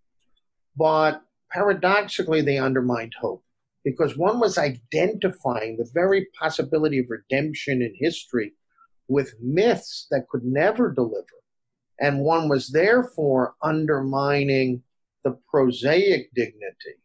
[0.78, 3.44] but paradoxically, they undermined hope
[3.84, 8.52] because one was identifying the very possibility of redemption in history
[9.08, 11.26] with myths that could never deliver.
[12.00, 14.84] And one was therefore undermining
[15.24, 17.00] the prosaic dignity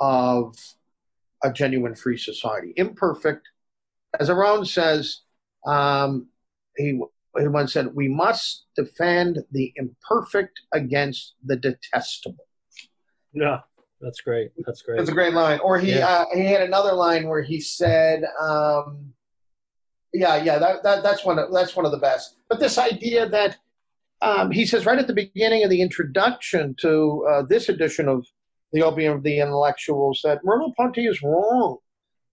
[0.00, 0.54] of
[1.42, 2.72] a genuine free society.
[2.76, 3.46] Imperfect,
[4.18, 5.22] as Aron says,
[5.66, 6.28] um,
[6.76, 7.00] he,
[7.38, 12.46] he once said, we must defend the imperfect against the detestable.
[13.32, 13.60] Yeah,
[14.00, 14.50] that's great.
[14.64, 14.96] That's great.
[14.96, 15.60] That's a great line.
[15.60, 16.08] Or he yeah.
[16.08, 19.12] uh, he had another line where he said, um,
[20.18, 23.28] "Yeah, yeah, that, that that's one of, that's one of the best." But this idea
[23.28, 23.58] that
[24.22, 28.26] um, he says right at the beginning of the introduction to uh, this edition of
[28.72, 31.78] the Opium of the Intellectuals that Merleau-Ponty is wrong.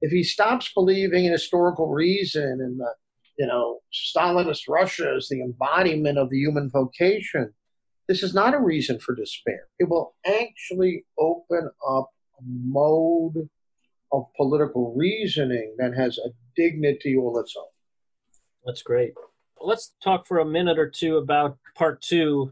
[0.02, 2.94] If he stops believing in historical reason and the
[3.38, 7.54] you know Stalinist Russia is the embodiment of the human vocation,
[8.08, 9.68] this is not a reason for despair.
[9.80, 12.10] It will actually open up
[12.40, 13.50] a mode
[14.12, 17.66] of political reasoning that has a dignity all its own.
[18.66, 19.14] That's great.
[19.62, 22.52] Let's talk for a minute or two about part two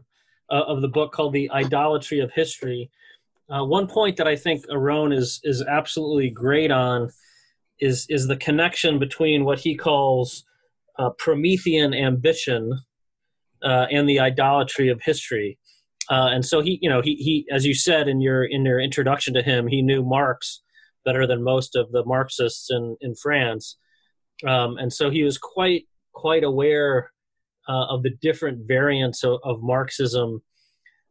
[0.50, 2.90] uh, of the book called The Idolatry of History.
[3.50, 7.10] Uh, one point that I think Aron is is absolutely great on
[7.80, 10.44] is is the connection between what he calls
[10.98, 12.72] uh, Promethean ambition
[13.62, 15.58] uh, and the idolatry of history.
[16.10, 18.80] Uh, and so he, you know, he, he, as you said in your in your
[18.80, 20.62] introduction to him, he knew Marx
[21.04, 23.76] better than most of the Marxists in in France,
[24.46, 27.12] um, and so he was quite quite aware
[27.68, 30.42] uh, of the different variants of, of Marxism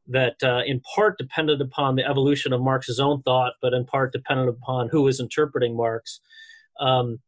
[0.08, 4.12] that, uh, in part, depended upon the evolution of Marx's own thought, but in part
[4.12, 6.20] depended upon who was interpreting Marx.
[6.80, 7.20] Um,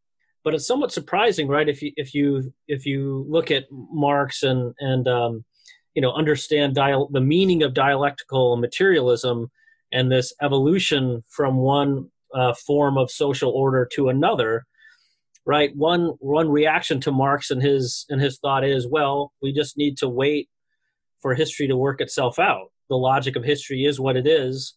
[0.44, 1.70] but it's somewhat surprising, right?
[1.70, 5.46] If you if you if you look at Marx and and um,
[5.96, 9.50] you know understand dial- the meaning of dialectical materialism
[9.92, 14.66] and this evolution from one uh, form of social order to another,
[15.46, 15.76] right?
[15.76, 19.98] One one reaction to Marx and his and his thought is, well, we just need
[19.98, 20.50] to wait
[21.22, 22.72] for history to work itself out.
[22.90, 24.76] The logic of history is what it is,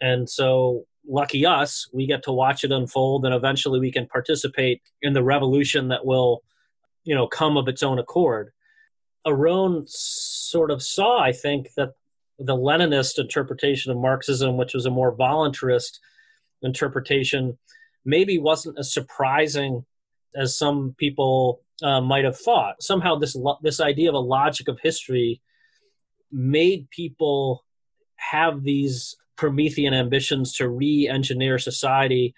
[0.00, 4.82] and so lucky us, we get to watch it unfold, and eventually we can participate
[5.00, 6.42] in the revolution that will,
[7.04, 8.52] you know, come of its own accord.
[9.26, 11.94] Aron sort of saw, I think, that
[12.38, 15.98] the Leninist interpretation of Marxism, which was a more voluntarist
[16.62, 17.58] interpretation,
[18.04, 19.84] maybe wasn't as surprising
[20.34, 22.82] as some people uh, might have thought.
[22.82, 25.40] Somehow, this lo- this idea of a logic of history
[26.30, 27.64] made people
[28.16, 32.34] have these Promethean ambitions to re engineer society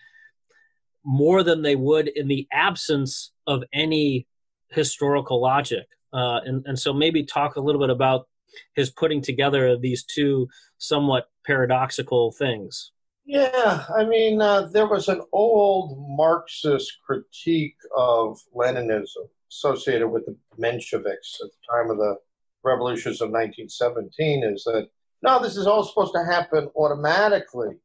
[1.04, 4.26] more than they would in the absence of any
[4.68, 5.86] historical logic.
[6.12, 8.28] Uh, and, and so maybe talk a little bit about
[8.74, 12.92] his putting together of these two somewhat paradoxical things.
[13.24, 20.36] Yeah, I mean, uh, there was an old Marxist critique of Leninism associated with the
[20.58, 22.16] Mensheviks at the time of the
[22.62, 24.88] revolutions of 1917 is that
[25.22, 27.76] no, this is all supposed to happen automatically.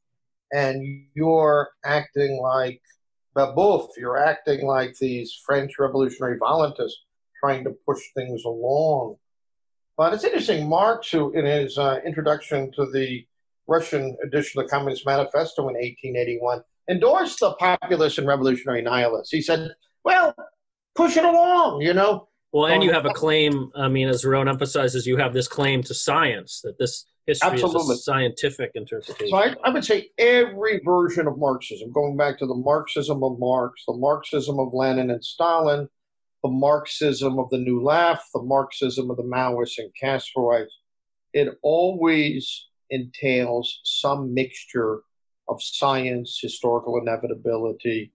[0.54, 2.82] And you're acting like
[3.36, 7.04] Babeuf, you're acting like these French revolutionary volunteers
[7.40, 9.18] trying to push things along.
[9.98, 13.26] But it's interesting, Marx, who in his uh, introduction to the
[13.68, 19.34] Russian edition of the Communist Manifesto in 1881, endorsed the populist and revolutionary nihilists.
[19.34, 19.70] He said,
[20.04, 20.36] well,
[20.96, 22.28] push it along, you know.
[22.54, 25.48] Well, and you have a um, claim, I mean, as Aron emphasizes, you have this
[25.48, 27.82] claim to science that this history Absolutely.
[27.82, 29.30] is a scientific interpretation.
[29.30, 33.40] So I, I, would say every version of Marxism, going back to the Marxism of
[33.40, 35.90] Marx, the Marxism of Lenin and Stalin,
[36.44, 40.68] the Marxism of the New Left, the Marxism of the Maoists and Castroites,
[41.34, 45.02] it always entails some mixture
[45.48, 48.12] of science, historical inevitability,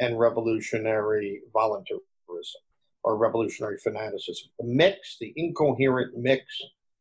[0.00, 2.00] and revolutionary voluntarism
[3.04, 4.48] or revolutionary fanaticism.
[4.58, 6.44] The mix, the incoherent mix,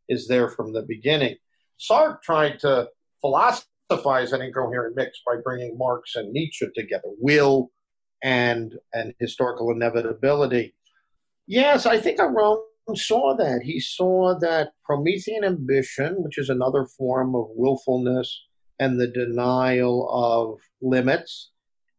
[0.10, 1.36] is there from the beginning.
[1.80, 2.90] Sartre tried to
[3.22, 7.10] philosophize an incoherent mix by bringing Marx and Nietzsche together.
[7.20, 7.72] Will
[8.24, 10.76] and and historical inevitability.
[11.48, 12.62] Yes, I think Aron
[12.96, 13.62] saw that.
[13.64, 18.44] He saw that Promethean ambition, which is another form of willfulness
[18.80, 21.52] and the denial of limits.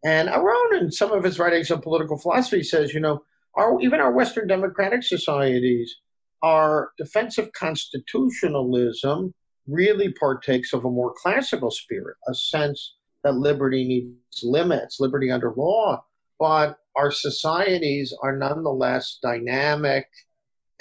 [0.05, 3.23] And Aron, in some of his writings on political philosophy, says, you know,
[3.55, 5.97] our, even our Western democratic societies,
[6.43, 9.33] our defensive constitutionalism
[9.69, 15.53] really partakes of a more classical spirit, a sense that liberty needs limits, liberty under
[15.57, 16.05] law.
[16.41, 20.07] But our societies are nonetheless dynamic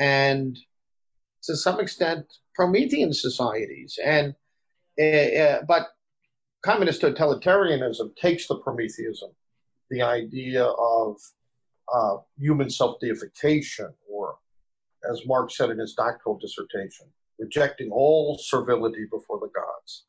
[0.02, 0.58] and
[1.43, 2.26] to some extent
[2.56, 3.97] Promethean societies.
[4.04, 4.36] And
[5.02, 5.88] uh, but
[6.64, 9.30] communist totalitarianism takes the Prometheism,
[9.89, 11.18] the idea of
[11.93, 14.38] uh, human self deification, or
[15.10, 17.08] as Marx said in his doctoral dissertation,
[17.39, 20.06] rejecting all servility before the gods.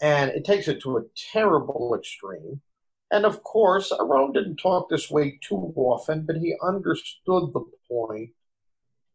[0.00, 2.60] And it takes it to a terrible extreme.
[3.10, 8.30] And of course, Aron didn't talk this way too often, but he understood the point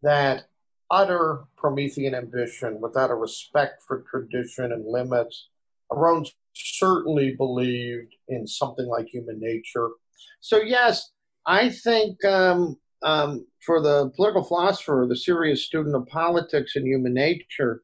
[0.02, 0.46] that
[0.90, 5.48] utter Promethean ambition without a respect for tradition and limits.
[5.92, 9.90] Aron certainly believed in something like human nature.
[10.42, 11.12] So, yes,
[11.46, 17.14] I think um, um, for the political philosopher, the serious student of politics and human
[17.14, 17.84] nature,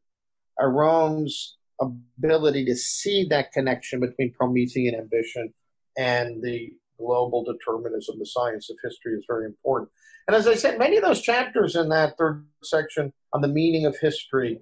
[0.59, 5.53] Aron's ability to see that connection between Promethean ambition
[5.97, 9.91] and the global determinism, the science of history, is very important.
[10.27, 13.85] And as I said, many of those chapters in that third section on the meaning
[13.85, 14.59] of history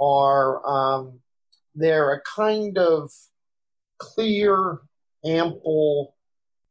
[0.00, 1.20] are um,
[1.74, 3.10] they're a kind of
[3.98, 4.80] clear,
[5.24, 6.14] ample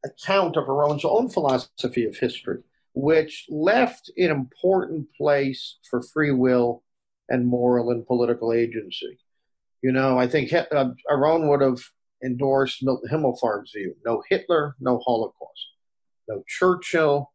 [0.06, 2.62] account of Aron's own philosophy of history,
[2.94, 6.84] which left an important place for free will
[7.30, 9.18] and moral and political agency.
[9.82, 11.80] You know, I think uh, Aron would have
[12.24, 15.68] endorsed Milton Himmelfarb's view no Hitler, no Holocaust,
[16.28, 17.32] no Churchill,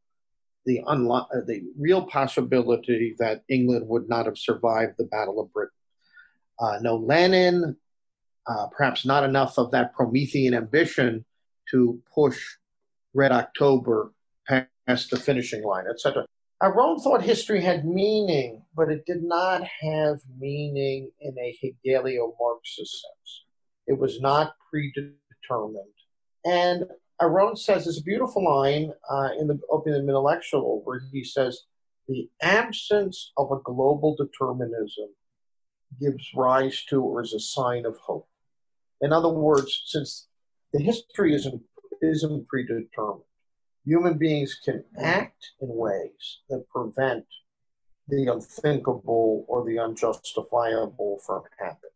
[0.66, 5.52] the, unlo- uh, the real possibility that England would not have survived the Battle of
[5.52, 5.72] Britain.
[6.58, 7.76] Uh, no Lenin,
[8.46, 11.24] uh, perhaps not enough of that Promethean ambition
[11.70, 12.38] to push
[13.14, 14.12] Red October
[14.46, 16.26] past the finishing line, etc.
[16.62, 23.44] Aron thought history had meaning, but it did not have meaning in a Hegelio-Marxist sense.
[23.86, 25.86] It was not predetermined.
[26.44, 26.84] And
[27.20, 31.64] Aron says there's a beautiful line uh, in the Opium Intellectual where he says,
[32.08, 35.10] the absence of a global determinism
[36.00, 38.28] gives rise to or is a sign of hope.
[39.00, 40.26] In other words, since
[40.72, 41.62] the history isn't,
[42.02, 43.22] isn't predetermined,
[43.84, 47.26] human beings can act in ways that prevent
[48.08, 51.90] the unthinkable or the unjustifiable from happening.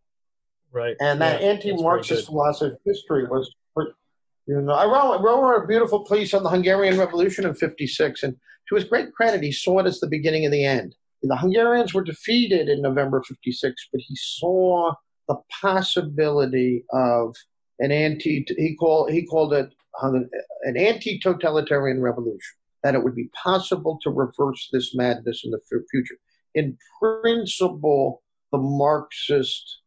[0.70, 0.96] Right.
[1.00, 3.52] And that yeah, anti-Marxist philosophy of history was,
[4.46, 8.36] you know, I wrote, wrote a beautiful piece on the Hungarian Revolution in '56, and
[8.68, 10.94] to his great credit, he saw it as the beginning of the end.
[11.22, 14.92] The Hungarians were defeated in November '56, but he saw
[15.28, 17.34] the possibility of
[17.78, 19.70] an anti he called he called it
[20.02, 26.16] an anti-totalitarian revolution that it would be possible to reverse this madness in the future
[26.54, 28.22] in principle
[28.52, 29.80] the marxist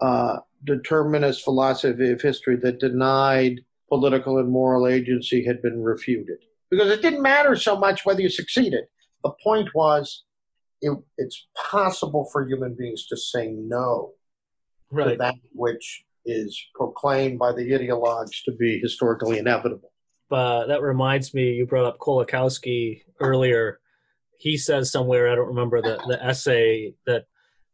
[0.00, 3.60] uh, determinist philosophy of history that denied
[3.94, 6.38] political and moral agency had been refuted
[6.70, 8.84] because it didn't matter so much whether you succeeded
[9.22, 10.24] the point was
[10.80, 14.12] it, it's possible for human beings to say no
[14.90, 15.10] right.
[15.10, 19.92] to that which is proclaimed by the ideologues to be historically inevitable.
[20.30, 23.80] Uh, that reminds me, you brought up Kolakowski earlier.
[24.38, 27.26] He says somewhere, I don't remember the, the essay, that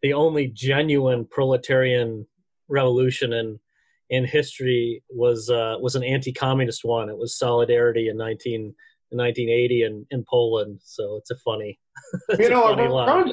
[0.02, 2.26] the only genuine proletarian
[2.68, 3.58] revolution in
[4.10, 7.08] in history was uh, was an anti-communist one.
[7.08, 8.74] It was Solidarity in 19,
[9.12, 10.80] in 1980 in, in Poland.
[10.82, 11.78] So it's a funny,
[12.28, 13.32] it's you know, funny line.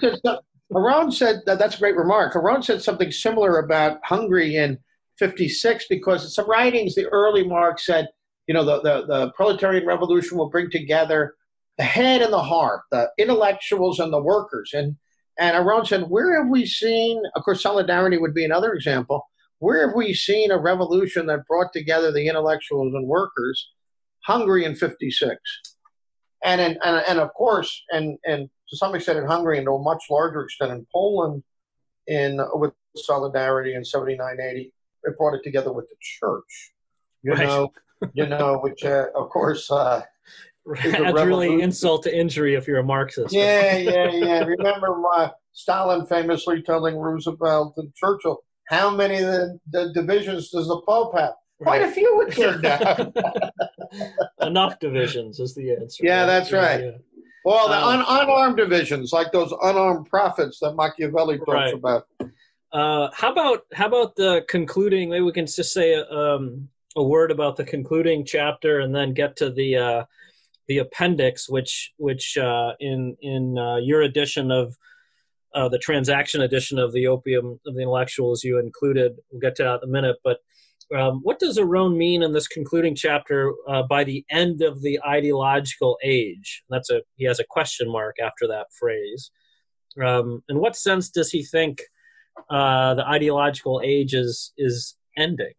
[0.76, 2.36] Aron said that that's a great remark.
[2.36, 4.78] Aron said something similar about Hungary in
[5.18, 8.08] 56 because in some writings, the early Marx said,
[8.48, 11.36] you know, the, the, the proletarian revolution will bring together
[11.78, 14.72] the head and the heart, the intellectuals and the workers.
[14.74, 14.98] And,
[15.40, 19.26] and Aron said, where have we seen, of course, solidarity would be another example.
[19.60, 23.70] Where have we seen a revolution that brought together the intellectuals and workers?
[24.26, 25.36] Hungary in 56.
[26.44, 29.72] And, in, and, and of course, and, and to some extent in Hungary and to
[29.72, 31.44] a much larger extent in Poland
[32.08, 34.74] in with Solidarity in 79, 80.
[35.04, 36.74] It brought it together with the church,
[37.24, 37.48] you right.
[37.48, 37.72] know,
[38.14, 40.02] you know, which uh, of course uh,
[40.66, 43.34] that's really insult to injury if you're a Marxist.
[43.34, 44.44] Yeah, yeah, yeah.
[44.44, 50.82] Remember uh, Stalin famously telling Roosevelt and Churchill, "How many the, the divisions does the
[50.82, 53.16] Pope have?" Quite a few it turned out.
[54.42, 56.04] Enough divisions is the answer.
[56.06, 56.84] Yeah, that's right.
[56.84, 56.92] Yeah.
[57.44, 61.74] Well, the um, un- unarmed divisions, like those unarmed prophets that Machiavelli talks right.
[61.74, 62.08] about.
[62.72, 65.10] Uh, how about how about the concluding?
[65.10, 69.38] Maybe we can just say um, a word about the concluding chapter, and then get
[69.38, 70.04] to the uh,
[70.68, 74.76] the appendix, which which uh, in in uh, your edition of
[75.54, 79.14] uh, the transaction edition of the Opium of the Intellectuals you included.
[79.32, 80.38] We'll get to that in a minute, but
[80.96, 85.00] um, what does Aron mean in this concluding chapter uh, by the end of the
[85.06, 86.64] ideological age?
[86.70, 89.32] That's a he has a question mark after that phrase.
[90.04, 91.82] Um, in what sense does he think
[92.50, 95.54] uh, the ideological age is is ending?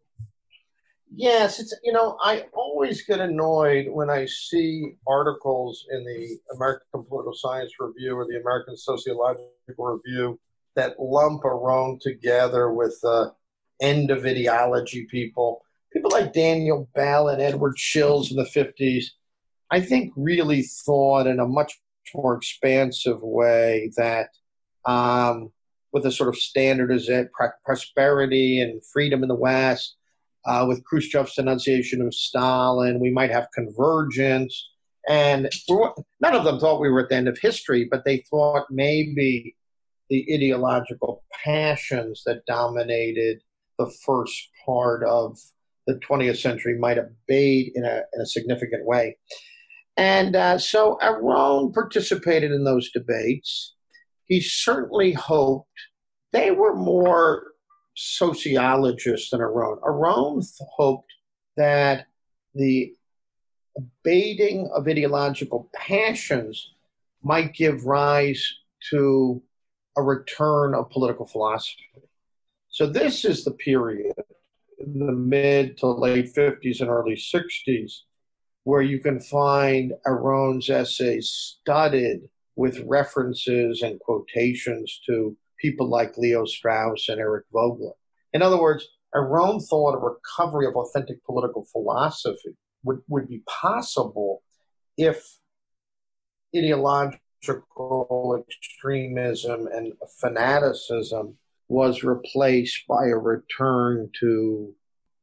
[1.15, 7.03] Yes, it's you know I always get annoyed when I see articles in the American
[7.03, 10.39] Political Science Review or the American Sociological Review
[10.75, 13.31] that lump Aron together with uh,
[13.81, 19.15] end of ideology people, people like Daniel Bell and Edward Shils in the fifties.
[19.71, 21.79] I think really thought in a much
[22.13, 24.29] more expansive way that
[24.85, 25.51] um,
[25.91, 27.29] with a sort of standardization,
[27.65, 29.95] prosperity and freedom in the West
[30.45, 32.99] uh, with Khrushchev's denunciation of Stalin.
[32.99, 34.69] We might have convergence.
[35.07, 35.49] And
[36.19, 39.55] none of them thought we were at the end of history, but they thought maybe
[40.09, 43.41] the ideological passions that dominated
[43.77, 45.37] the first part of
[45.87, 49.17] the 20th century might abate in a, in a significant way.
[49.97, 53.75] And uh, so Aron participated in those debates.
[54.25, 55.67] He certainly hoped
[56.31, 57.43] they were more
[57.95, 59.79] sociologist than Aron.
[59.85, 60.41] Aron
[60.75, 61.11] hoped
[61.57, 62.07] that
[62.55, 62.93] the
[63.77, 66.71] abating of ideological passions
[67.23, 68.45] might give rise
[68.89, 69.41] to
[69.97, 71.83] a return of political philosophy.
[72.69, 74.13] So this is the period
[74.79, 78.01] in the mid to late 50s and early 60s
[78.63, 86.45] where you can find Aron's essays studded with references and quotations to people like Leo
[86.45, 87.93] Strauss and Eric Voegelin.
[88.33, 94.43] In other words, Aron thought a recovery of authentic political philosophy would, would be possible
[94.97, 95.39] if
[96.55, 101.37] ideological extremism and fanaticism
[101.67, 104.73] was replaced by a return to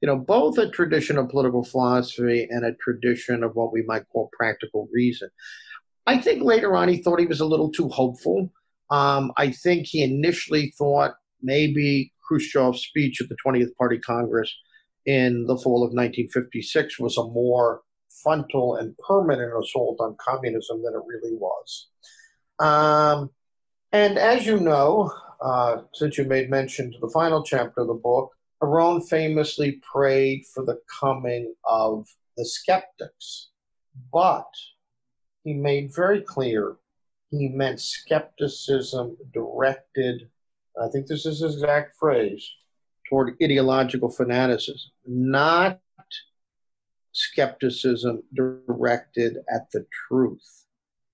[0.01, 4.09] you know both a tradition of political philosophy and a tradition of what we might
[4.13, 5.29] call practical reason
[6.07, 8.49] i think later on he thought he was a little too hopeful
[8.91, 14.55] um, I think he initially thought maybe Khrushchev's speech at the 20th Party Congress
[15.05, 17.83] in the fall of 1956 was a more
[18.23, 21.89] frontal and permanent assault on communism than it really was.
[22.59, 23.31] Um,
[23.93, 27.95] and as you know, uh, since you made mention to the final chapter of the
[27.95, 28.33] book,
[28.63, 33.51] Aron famously prayed for the coming of the skeptics.
[34.13, 34.49] But
[35.45, 36.77] he made very clear
[37.31, 40.29] he meant skepticism directed,
[40.81, 42.49] I think this is his exact phrase,
[43.09, 45.81] toward ideological fanaticism, not
[47.13, 50.67] skepticism directed at the truth.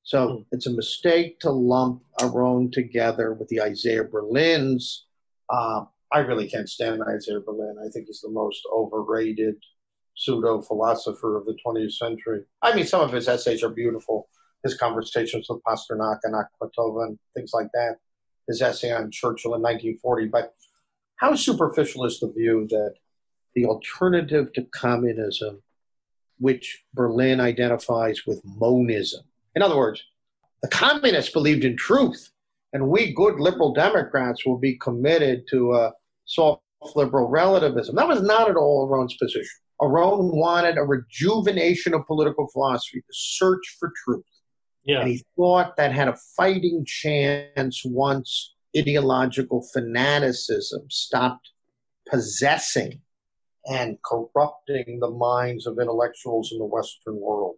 [0.02, 0.46] So mm.
[0.50, 5.02] it's a mistake to lump Aron together with the Isaiah Berlins.
[5.48, 7.76] Uh, I really can't stand Isaiah Berlin.
[7.84, 9.56] I think he's the most overrated
[10.14, 12.42] pseudo philosopher of the 20th century.
[12.60, 14.28] I mean, some of his essays are beautiful,
[14.62, 17.96] his conversations with Pasternak and Akhmatova and things like that,
[18.46, 20.26] his essay on Churchill in 1940.
[20.26, 20.54] But
[21.16, 22.94] how superficial is the view that
[23.54, 25.62] the alternative to communism,
[26.38, 30.02] which Berlin identifies with monism, in other words,
[30.62, 32.30] the communists believed in truth,
[32.72, 35.92] and we good liberal Democrats will be committed to a
[36.24, 36.62] soft
[36.94, 37.96] liberal relativism.
[37.96, 39.44] That was not at all Aron's position.
[39.82, 44.24] Aron wanted a rejuvenation of political philosophy, the search for truth.
[44.84, 45.00] Yeah.
[45.00, 51.50] And he thought that had a fighting chance once ideological fanaticism stopped
[52.08, 53.00] possessing
[53.66, 57.56] and corrupting the minds of intellectuals in the Western world.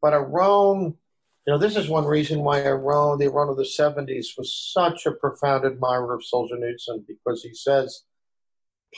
[0.00, 0.94] But Aron,
[1.46, 5.04] you know, this is one reason why Aron, the Aron of the 70s, was such
[5.04, 8.04] a profound admirer of Solzhenitsyn because he says,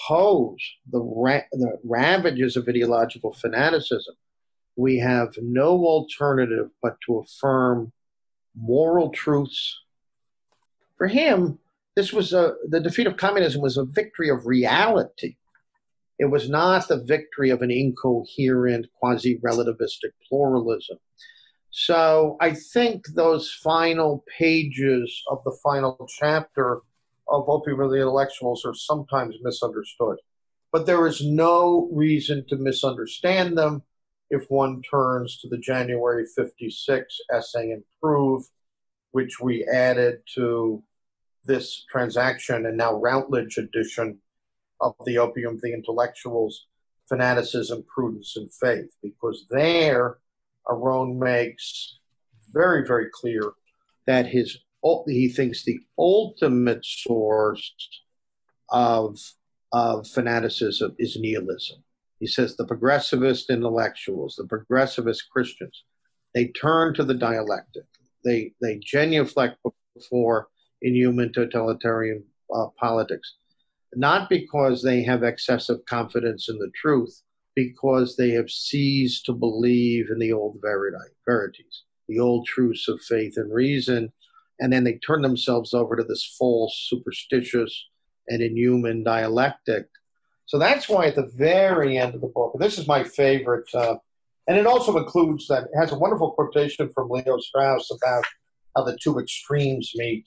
[0.06, 0.60] pose
[0.90, 4.14] the, ra- the ravages of ideological fanaticism
[4.76, 7.92] we have no alternative but to affirm
[8.54, 9.78] moral truths.
[10.98, 11.58] For him,
[11.94, 15.36] this was a, the defeat of communism was a victory of reality.
[16.18, 20.98] It was not the victory of an incoherent, quasi relativistic pluralism.
[21.70, 26.80] So I think those final pages of the final chapter
[27.28, 30.18] of Opium of the Intellectuals are sometimes misunderstood.
[30.72, 33.82] but there is no reason to misunderstand them
[34.30, 38.50] if one turns to the January 56 essay in Preuves,
[39.12, 40.82] which we added to
[41.44, 44.18] this transaction and now Routledge edition
[44.80, 46.66] of the Opium the Intellectuals,
[47.08, 50.18] Fanaticism, Prudence, and Faith, because there
[50.68, 51.98] Aron makes
[52.52, 53.52] very, very clear
[54.06, 54.58] that his
[55.06, 57.72] he thinks the ultimate source
[58.68, 59.18] of
[59.72, 61.82] of fanaticism is nihilism.
[62.20, 65.84] He says the progressivist intellectuals, the progressivist Christians,
[66.34, 67.84] they turn to the dialectic.
[68.24, 69.58] They they genuflect
[69.94, 70.48] before
[70.82, 73.34] inhuman totalitarian uh, politics,
[73.94, 77.22] not because they have excessive confidence in the truth,
[77.54, 83.34] because they have ceased to believe in the old verities, the old truths of faith
[83.36, 84.12] and reason,
[84.60, 87.86] and then they turn themselves over to this false, superstitious,
[88.28, 89.88] and inhuman dialectic.
[90.46, 93.96] So that's why at the very end of the book, this is my favorite, uh,
[94.48, 98.24] and it also includes that it has a wonderful quotation from Leo Strauss about
[98.76, 100.24] how the two extremes meet.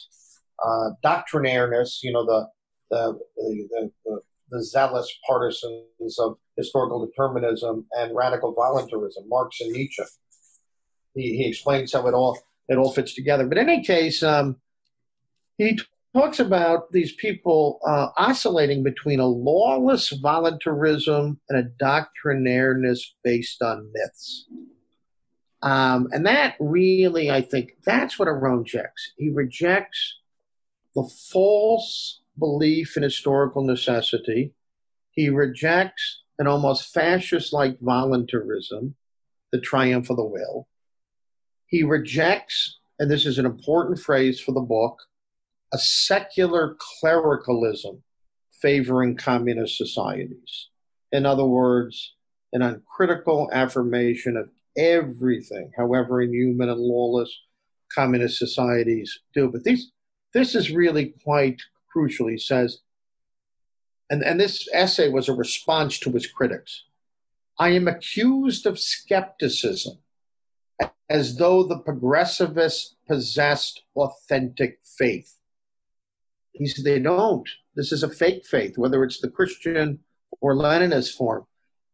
[0.63, 2.47] Uh, doctrinariness, you know, the
[2.89, 10.03] the, the, the, the zealous partisans of historical determinism and radical voluntarism, Marx and Nietzsche.
[11.13, 13.47] He, he explains how it all it all fits together.
[13.47, 14.57] But in any case, um,
[15.57, 15.79] he
[16.13, 23.91] talks about these people uh, oscillating between a lawless voluntarism and a doctrinariness based on
[23.93, 24.47] myths.
[25.61, 29.11] Um, and that really, I think, that's what Aron rejects.
[29.17, 30.19] He rejects
[30.95, 34.53] the false belief in historical necessity.
[35.11, 38.95] He rejects an almost fascist like voluntarism,
[39.51, 40.67] the triumph of the will.
[41.67, 44.97] He rejects, and this is an important phrase for the book,
[45.73, 48.03] a secular clericalism
[48.51, 50.69] favoring communist societies.
[51.11, 52.15] In other words,
[52.51, 57.31] an uncritical affirmation of everything, however inhuman and lawless
[57.93, 59.49] communist societies do.
[59.49, 59.91] But these,
[60.33, 61.61] this is really quite
[61.91, 62.27] crucial.
[62.27, 62.79] He says,
[64.09, 66.83] and, and this essay was a response to his critics
[67.59, 69.97] I am accused of skepticism
[71.09, 75.38] as though the progressivists possessed authentic faith.
[76.59, 77.47] He said they don't.
[77.75, 79.99] This is a fake faith, whether it's the Christian
[80.41, 81.45] or Leninist form,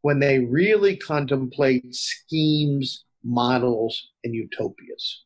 [0.01, 5.23] when they really contemplate schemes, models, and utopias.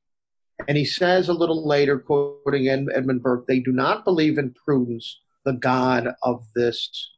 [0.68, 5.20] And he says a little later, quoting Edmund Burke, they do not believe in prudence
[5.46, 7.12] the God of this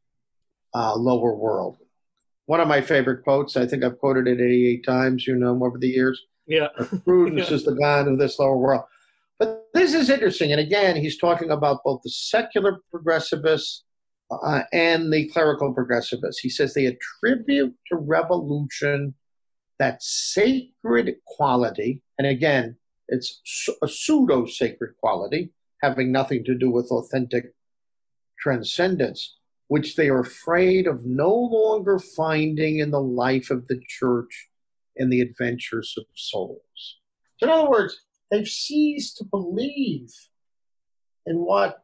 [0.76, 1.78] uh, lower world.
[2.46, 5.80] One of my favorite quotes, I think I've quoted it 88 times, you know, over
[5.80, 6.22] the years.
[6.46, 6.68] Yeah.
[7.04, 7.56] Prudence yeah.
[7.56, 8.84] is the God of this lower world.
[9.42, 10.52] But this is interesting.
[10.52, 13.82] And again, he's talking about both the secular progressivists
[14.30, 16.38] uh, and the clerical progressivists.
[16.40, 19.16] He says they attribute to revolution
[19.80, 22.04] that sacred quality.
[22.20, 22.76] And again,
[23.08, 23.42] it's
[23.82, 25.50] a pseudo sacred quality,
[25.82, 27.56] having nothing to do with authentic
[28.40, 29.38] transcendence,
[29.70, 34.50] which they are afraid of no longer finding in the life of the church
[34.98, 37.00] and the adventures of souls.
[37.38, 38.00] So, in other words,
[38.32, 40.10] they've ceased to believe
[41.26, 41.84] in what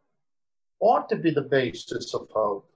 [0.79, 2.69] ought to be the basis of hope,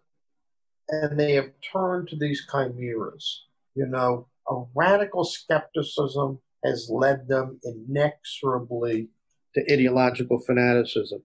[0.90, 3.46] and they have turned to these chimeras.
[3.76, 9.10] You know, a radical skepticism has led them inexorably
[9.56, 11.24] to ideological fanaticism.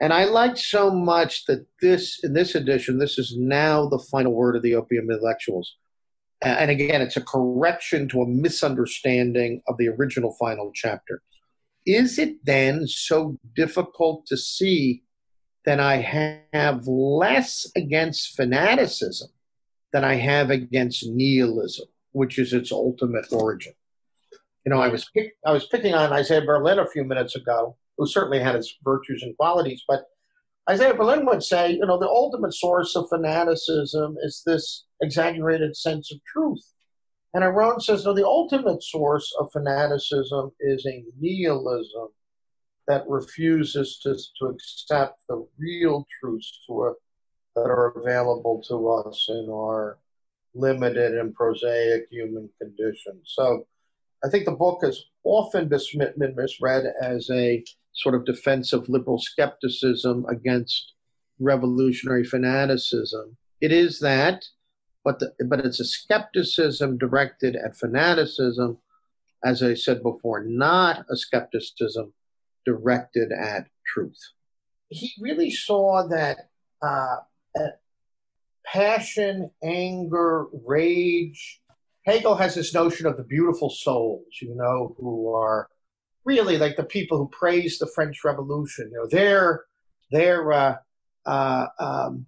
[0.00, 4.32] And I like so much that this, in this edition, this is now the final
[4.32, 5.76] word of the Opium Intellectuals.
[6.42, 11.22] And again, it's a correction to a misunderstanding of the original final chapter.
[11.86, 15.02] Is it then so difficult to see
[15.64, 15.96] that I
[16.52, 19.28] have less against fanaticism
[19.92, 23.74] than I have against nihilism, which is its ultimate origin?
[24.64, 27.76] You know, I was pick, I was picking on Isaiah Berlin a few minutes ago,
[27.98, 30.04] who certainly had his virtues and qualities, but
[30.68, 36.10] Isaiah Berlin would say, you know, the ultimate source of fanaticism is this exaggerated sense
[36.10, 36.64] of truth.
[37.34, 42.08] And Aron says, no, the ultimate source of fanaticism is a nihilism
[42.86, 46.94] that refuses to, to accept the real truths to
[47.56, 49.98] that are available to us in our
[50.54, 53.20] limited and prosaic human condition.
[53.24, 53.66] So
[54.24, 59.18] I think the book has often been misread as a sort of defense of liberal
[59.18, 60.94] skepticism against
[61.38, 63.36] revolutionary fanaticism.
[63.60, 64.44] It is that,
[65.04, 68.78] but the, but it's a skepticism directed at fanaticism,
[69.44, 72.12] as I said before, not a skepticism
[72.64, 74.18] directed at truth.
[74.88, 76.48] He really saw that
[76.82, 77.16] uh,
[78.64, 81.60] passion, anger, rage.
[82.06, 85.68] Hegel has this notion of the beautiful souls, you know, who are
[86.24, 88.90] really like the people who praise the French Revolution.
[88.92, 89.64] You know, they're
[90.10, 90.76] they're uh,
[91.26, 92.26] uh, um,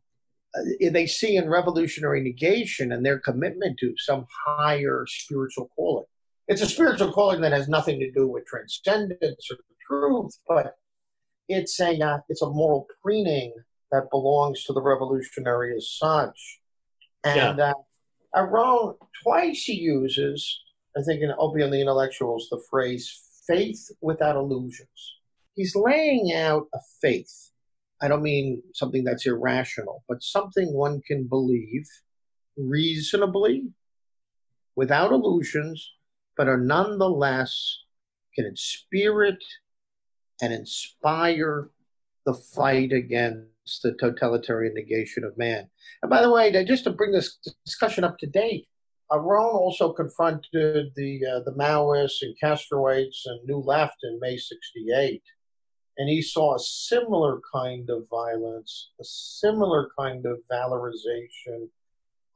[0.91, 6.07] they see in revolutionary negation and their commitment to some higher spiritual calling.
[6.49, 10.77] It's a spiritual calling that has nothing to do with transcendence or truth, but
[11.49, 13.53] it's a uh, it's a moral preening
[13.93, 16.61] that belongs to the revolutionary as such.
[17.25, 17.71] And yeah.
[17.71, 17.75] uh,
[18.35, 20.61] Aron twice he uses,
[20.97, 23.11] I think, in Opium the Intellectuals, the phrase
[23.47, 25.15] "faith without illusions."
[25.55, 27.51] He's laying out a faith
[28.01, 31.87] I don't mean something that's irrational, but something one can believe
[32.57, 33.69] reasonably,
[34.75, 35.93] without illusions,
[36.37, 37.79] but are nonetheless
[38.35, 39.43] can inspirit
[40.43, 41.71] and inspire
[42.27, 45.69] the fight against the totalitarian negation of man.
[46.03, 48.69] And by the way, just to bring this discussion up to date,
[49.11, 55.23] Aron also confronted the uh, the Maoists and Castroites and New Left in May '68
[55.99, 61.69] and he saw a similar kind of violence, a similar kind of valorization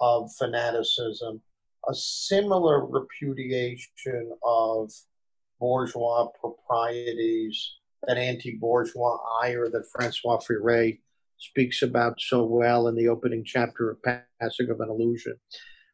[0.01, 1.43] of fanaticism,
[1.89, 4.91] a similar repudiation of
[5.59, 11.01] bourgeois proprieties, that anti bourgeois ire that Francois Furet
[11.39, 15.35] speaks about so well in the opening chapter of Passing of an Illusion.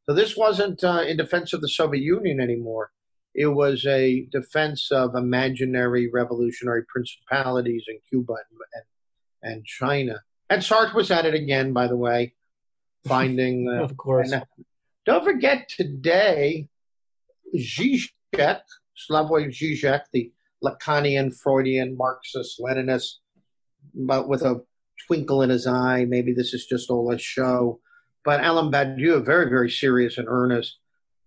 [0.08, 2.92] So this wasn't uh, in defense of the Soviet Union anymore.
[3.36, 8.60] It was a defense of imaginary revolutionary principalities in Cuba and,
[9.42, 10.22] and, and China.
[10.48, 12.34] And Sartre was at it again, by the way,
[13.06, 13.68] finding.
[13.68, 14.32] Uh, of course.
[14.32, 14.46] And, uh,
[15.04, 16.68] don't forget today,
[17.54, 18.62] Zizek,
[19.10, 20.32] Slavoj Zizek, the
[20.64, 23.16] Lacanian, Freudian, Marxist, Leninist,
[23.94, 24.62] but with a
[25.06, 26.06] twinkle in his eye.
[26.06, 27.80] Maybe this is just all a show.
[28.24, 30.78] But Alain Badiou, very, very serious and earnest,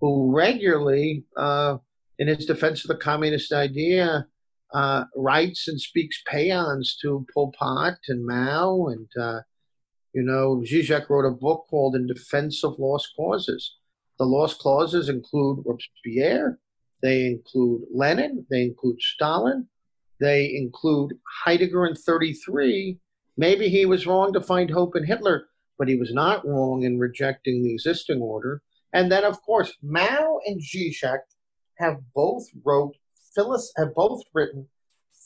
[0.01, 1.78] who regularly uh,
[2.20, 4.28] in his defense of the communist idea,
[4.74, 8.88] uh, writes and speaks paeans to Pol Pot and Mao.
[8.88, 9.39] And, uh,
[10.13, 13.78] you know, Zizek wrote a book called In Defense of Lost Causes.
[14.20, 16.59] The lost clauses include Robespierre,
[17.01, 19.70] they include Lenin, they include Stalin,
[20.20, 21.13] they include
[21.45, 22.99] Heidegger in 33.
[23.38, 25.45] Maybe he was wrong to find hope in Hitler,
[25.78, 28.61] but he was not wrong in rejecting the existing order.
[28.91, 31.20] And then, of course, Mao and Zizek
[31.80, 32.95] have both wrote
[33.77, 34.67] have both written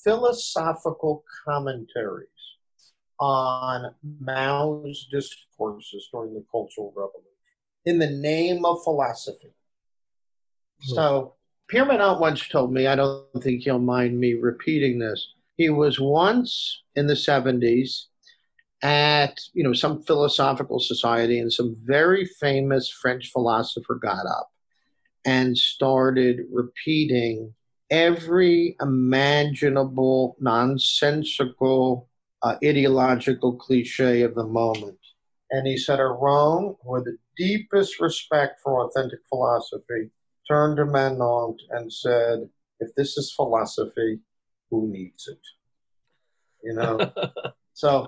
[0.04, 2.28] philosophical commentaries
[3.20, 7.24] on Mao's discourses during the Cultural Revolution
[7.86, 9.48] in the name of philosophy.
[9.48, 10.94] Mm-hmm.
[10.94, 11.34] So
[11.68, 15.34] Pierre Manent once told me, I don't think he'll mind me repeating this.
[15.56, 18.06] He was once in the 70s
[18.84, 24.53] at you know some philosophical society and some very famous French philosopher got up
[25.26, 27.54] and started repeating
[27.90, 32.10] every imaginable nonsensical
[32.42, 34.98] uh, ideological cliche of the moment.
[35.52, 40.10] And he said, Aron, with the deepest respect for authentic philosophy,
[40.48, 42.50] turned to Manent and said,
[42.80, 44.20] if this is philosophy,
[44.70, 45.40] who needs it?
[46.64, 47.12] You know?
[47.74, 48.08] so,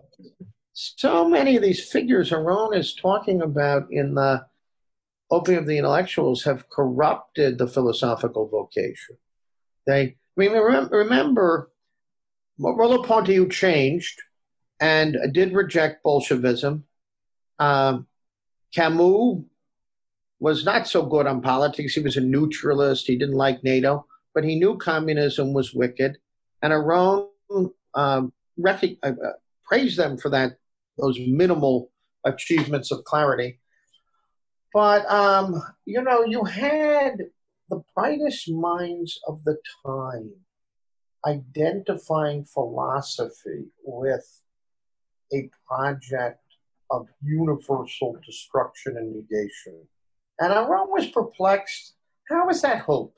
[0.73, 4.45] so many of these figures Aron is talking about in the
[5.35, 9.15] opium of the intellectuals have corrupted the philosophical vocation.
[9.87, 11.71] They, I mean, remember,
[12.59, 14.17] Merleau-Ponty changed
[14.79, 16.83] and did reject Bolshevism.
[17.59, 18.07] Um,
[18.73, 19.43] Camus
[20.39, 21.93] was not so good on politics.
[21.93, 23.07] He was a neutralist.
[23.07, 26.17] He didn't like NATO, but he knew communism was wicked.
[26.61, 27.27] And Aron
[27.93, 30.57] um, rec- uh, uh, praised them for that,
[30.97, 31.91] those minimal
[32.25, 33.59] achievements of clarity.
[34.75, 37.19] But um, you know, you had
[37.69, 39.55] the brightest minds of the
[39.85, 40.33] time
[41.25, 44.41] identifying philosophy with
[45.33, 46.41] a project
[46.91, 49.87] of universal destruction and negation.
[50.41, 51.93] And I was perplexed.
[52.29, 53.15] How is that hope?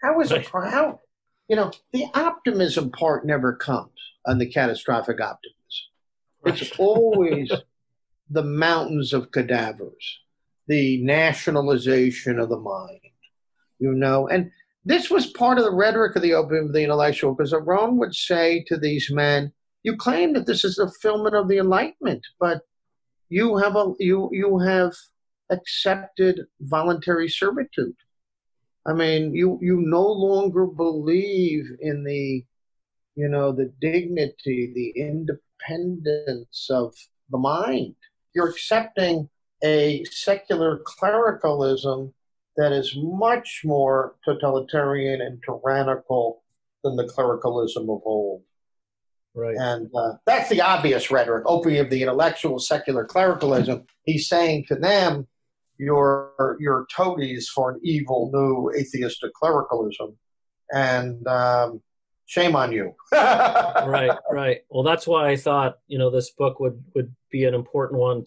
[0.00, 0.46] How is it?
[0.46, 1.00] How,
[1.48, 3.92] you know, the optimism part never comes
[4.24, 5.52] on the catastrophic optimism.
[6.46, 7.52] It's always
[8.30, 10.20] the mountains of cadavers
[10.68, 13.00] the nationalization of the mind,
[13.78, 14.28] you know.
[14.28, 14.50] And
[14.84, 18.14] this was part of the rhetoric of the opium of the intellectual, because Aron would
[18.14, 19.52] say to these men,
[19.82, 22.62] "You claim that this is the fulfillment of the Enlightenment, but
[23.28, 24.94] you have a you you have
[25.50, 27.96] accepted voluntary servitude.
[28.86, 32.44] I mean, you you no longer believe in the,
[33.16, 36.94] you know, the dignity, the independence of
[37.30, 37.96] the mind.
[38.34, 39.28] You're accepting
[39.62, 42.14] a secular clericalism
[42.56, 46.42] that is much more totalitarian and tyrannical
[46.82, 48.42] than the clericalism of old.
[49.34, 49.56] Right.
[49.56, 53.84] And uh, that's the obvious rhetoric, opium of the intellectual secular clericalism.
[54.02, 55.28] He's saying to them,
[55.78, 60.18] you're, you're toadies for an evil new atheistic clericalism.
[60.72, 61.80] And um,
[62.26, 62.94] shame on you.
[63.12, 64.62] right, right.
[64.70, 68.24] Well, that's why I thought, you know, this book would, would be an important one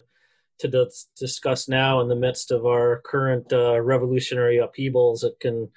[0.62, 5.22] to dis- discuss now in the midst of our current uh, revolutionary upheavals.
[5.22, 5.70] It can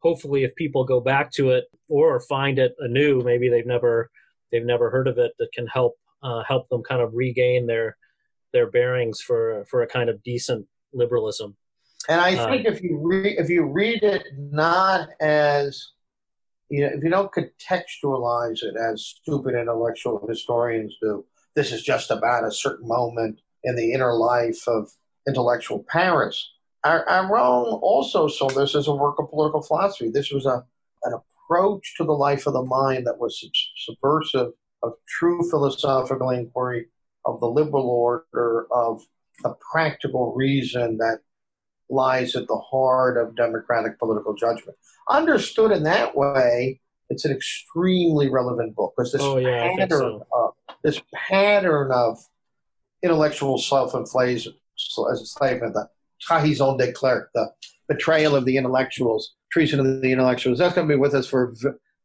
[0.00, 4.10] hopefully, if people go back to it or find it anew, maybe they've never
[4.50, 7.96] they've never heard of it, that can help uh, help them kind of regain their
[8.52, 11.56] their bearings for for a kind of decent liberalism.
[12.08, 15.92] And I uh, think if you read if you read it not as
[16.68, 21.24] you know, if you don't contextualize it as stupid intellectual historians do,
[21.54, 24.90] this is just about a certain moment in the inner life of
[25.26, 26.50] intellectual Paris.
[26.84, 30.10] Aron also saw this as a work of political philosophy.
[30.10, 30.64] This was a,
[31.04, 33.44] an approach to the life of the mind that was
[33.76, 34.52] subversive
[34.82, 36.86] of true philosophical inquiry,
[37.24, 39.02] of the liberal order, of
[39.42, 41.20] the practical reason that
[41.88, 44.76] lies at the heart of democratic political judgment.
[45.08, 50.26] Understood in that way, it's an extremely relevant book because this oh, yeah, pattern, so.
[50.32, 52.18] of, this pattern of
[53.02, 55.88] intellectual self-enslavement, the
[56.20, 57.50] trahison des clercs, the
[57.88, 60.58] betrayal of the intellectuals, treason of the intellectuals.
[60.58, 61.54] That's going to be with us for,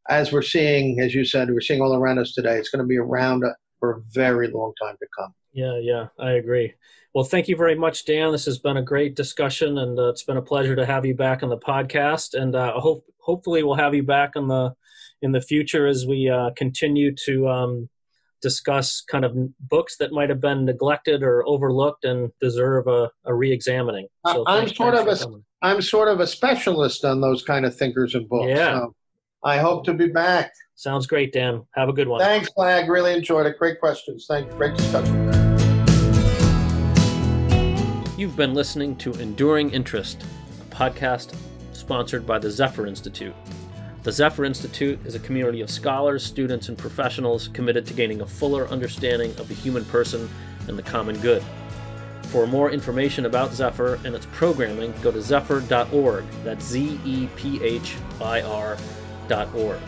[0.09, 2.57] as we're seeing, as you said, we're seeing all around us today.
[2.57, 3.43] It's going to be around
[3.79, 5.33] for a very long time to come.
[5.53, 6.73] Yeah, yeah, I agree.
[7.13, 8.31] Well, thank you very much, Dan.
[8.31, 11.15] This has been a great discussion, and uh, it's been a pleasure to have you
[11.15, 12.39] back on the podcast.
[12.39, 14.75] And uh, hope hopefully we'll have you back in the
[15.21, 17.89] in the future as we uh, continue to um,
[18.41, 19.35] discuss kind of
[19.69, 24.07] books that might have been neglected or overlooked and deserve a, a re-examining.
[24.27, 25.43] So I'm sort of a coming.
[25.61, 28.49] I'm sort of a specialist on those kind of thinkers and books.
[28.49, 28.79] Yeah.
[28.79, 28.95] So
[29.43, 30.51] I hope to be back.
[30.75, 31.65] Sounds great, Dan.
[31.73, 32.19] Have a good one.
[32.19, 32.89] Thanks, Flagg.
[32.89, 33.57] Really enjoyed it.
[33.57, 34.25] Great questions.
[34.27, 34.57] Thank you.
[34.57, 35.15] Great discussion.
[38.17, 40.23] You've been listening to Enduring Interest,
[40.61, 41.35] a podcast
[41.71, 43.35] sponsored by the Zephyr Institute.
[44.07, 48.25] The Zephyr Institute is a community of scholars, students, and professionals committed to gaining a
[48.25, 50.29] fuller understanding of the human person
[50.69, 51.43] and the common good.
[52.31, 56.23] For more information about Zephyr and its programming, go to zephyr.org.
[56.45, 59.79] That's Z E P H I R.org.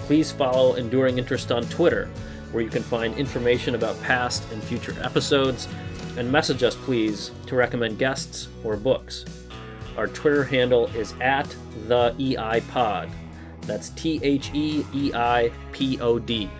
[0.00, 2.10] Please follow Enduring Interest on Twitter,
[2.52, 5.68] where you can find information about past and future episodes,
[6.18, 9.24] and message us, please, to recommend guests or books.
[9.96, 11.48] Our Twitter handle is at
[11.88, 13.08] the EI Pod.
[13.66, 16.50] That's T H E E I P O D.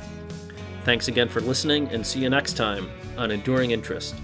[0.84, 4.14] Thanks again for listening, and see you next time on Enduring Interest.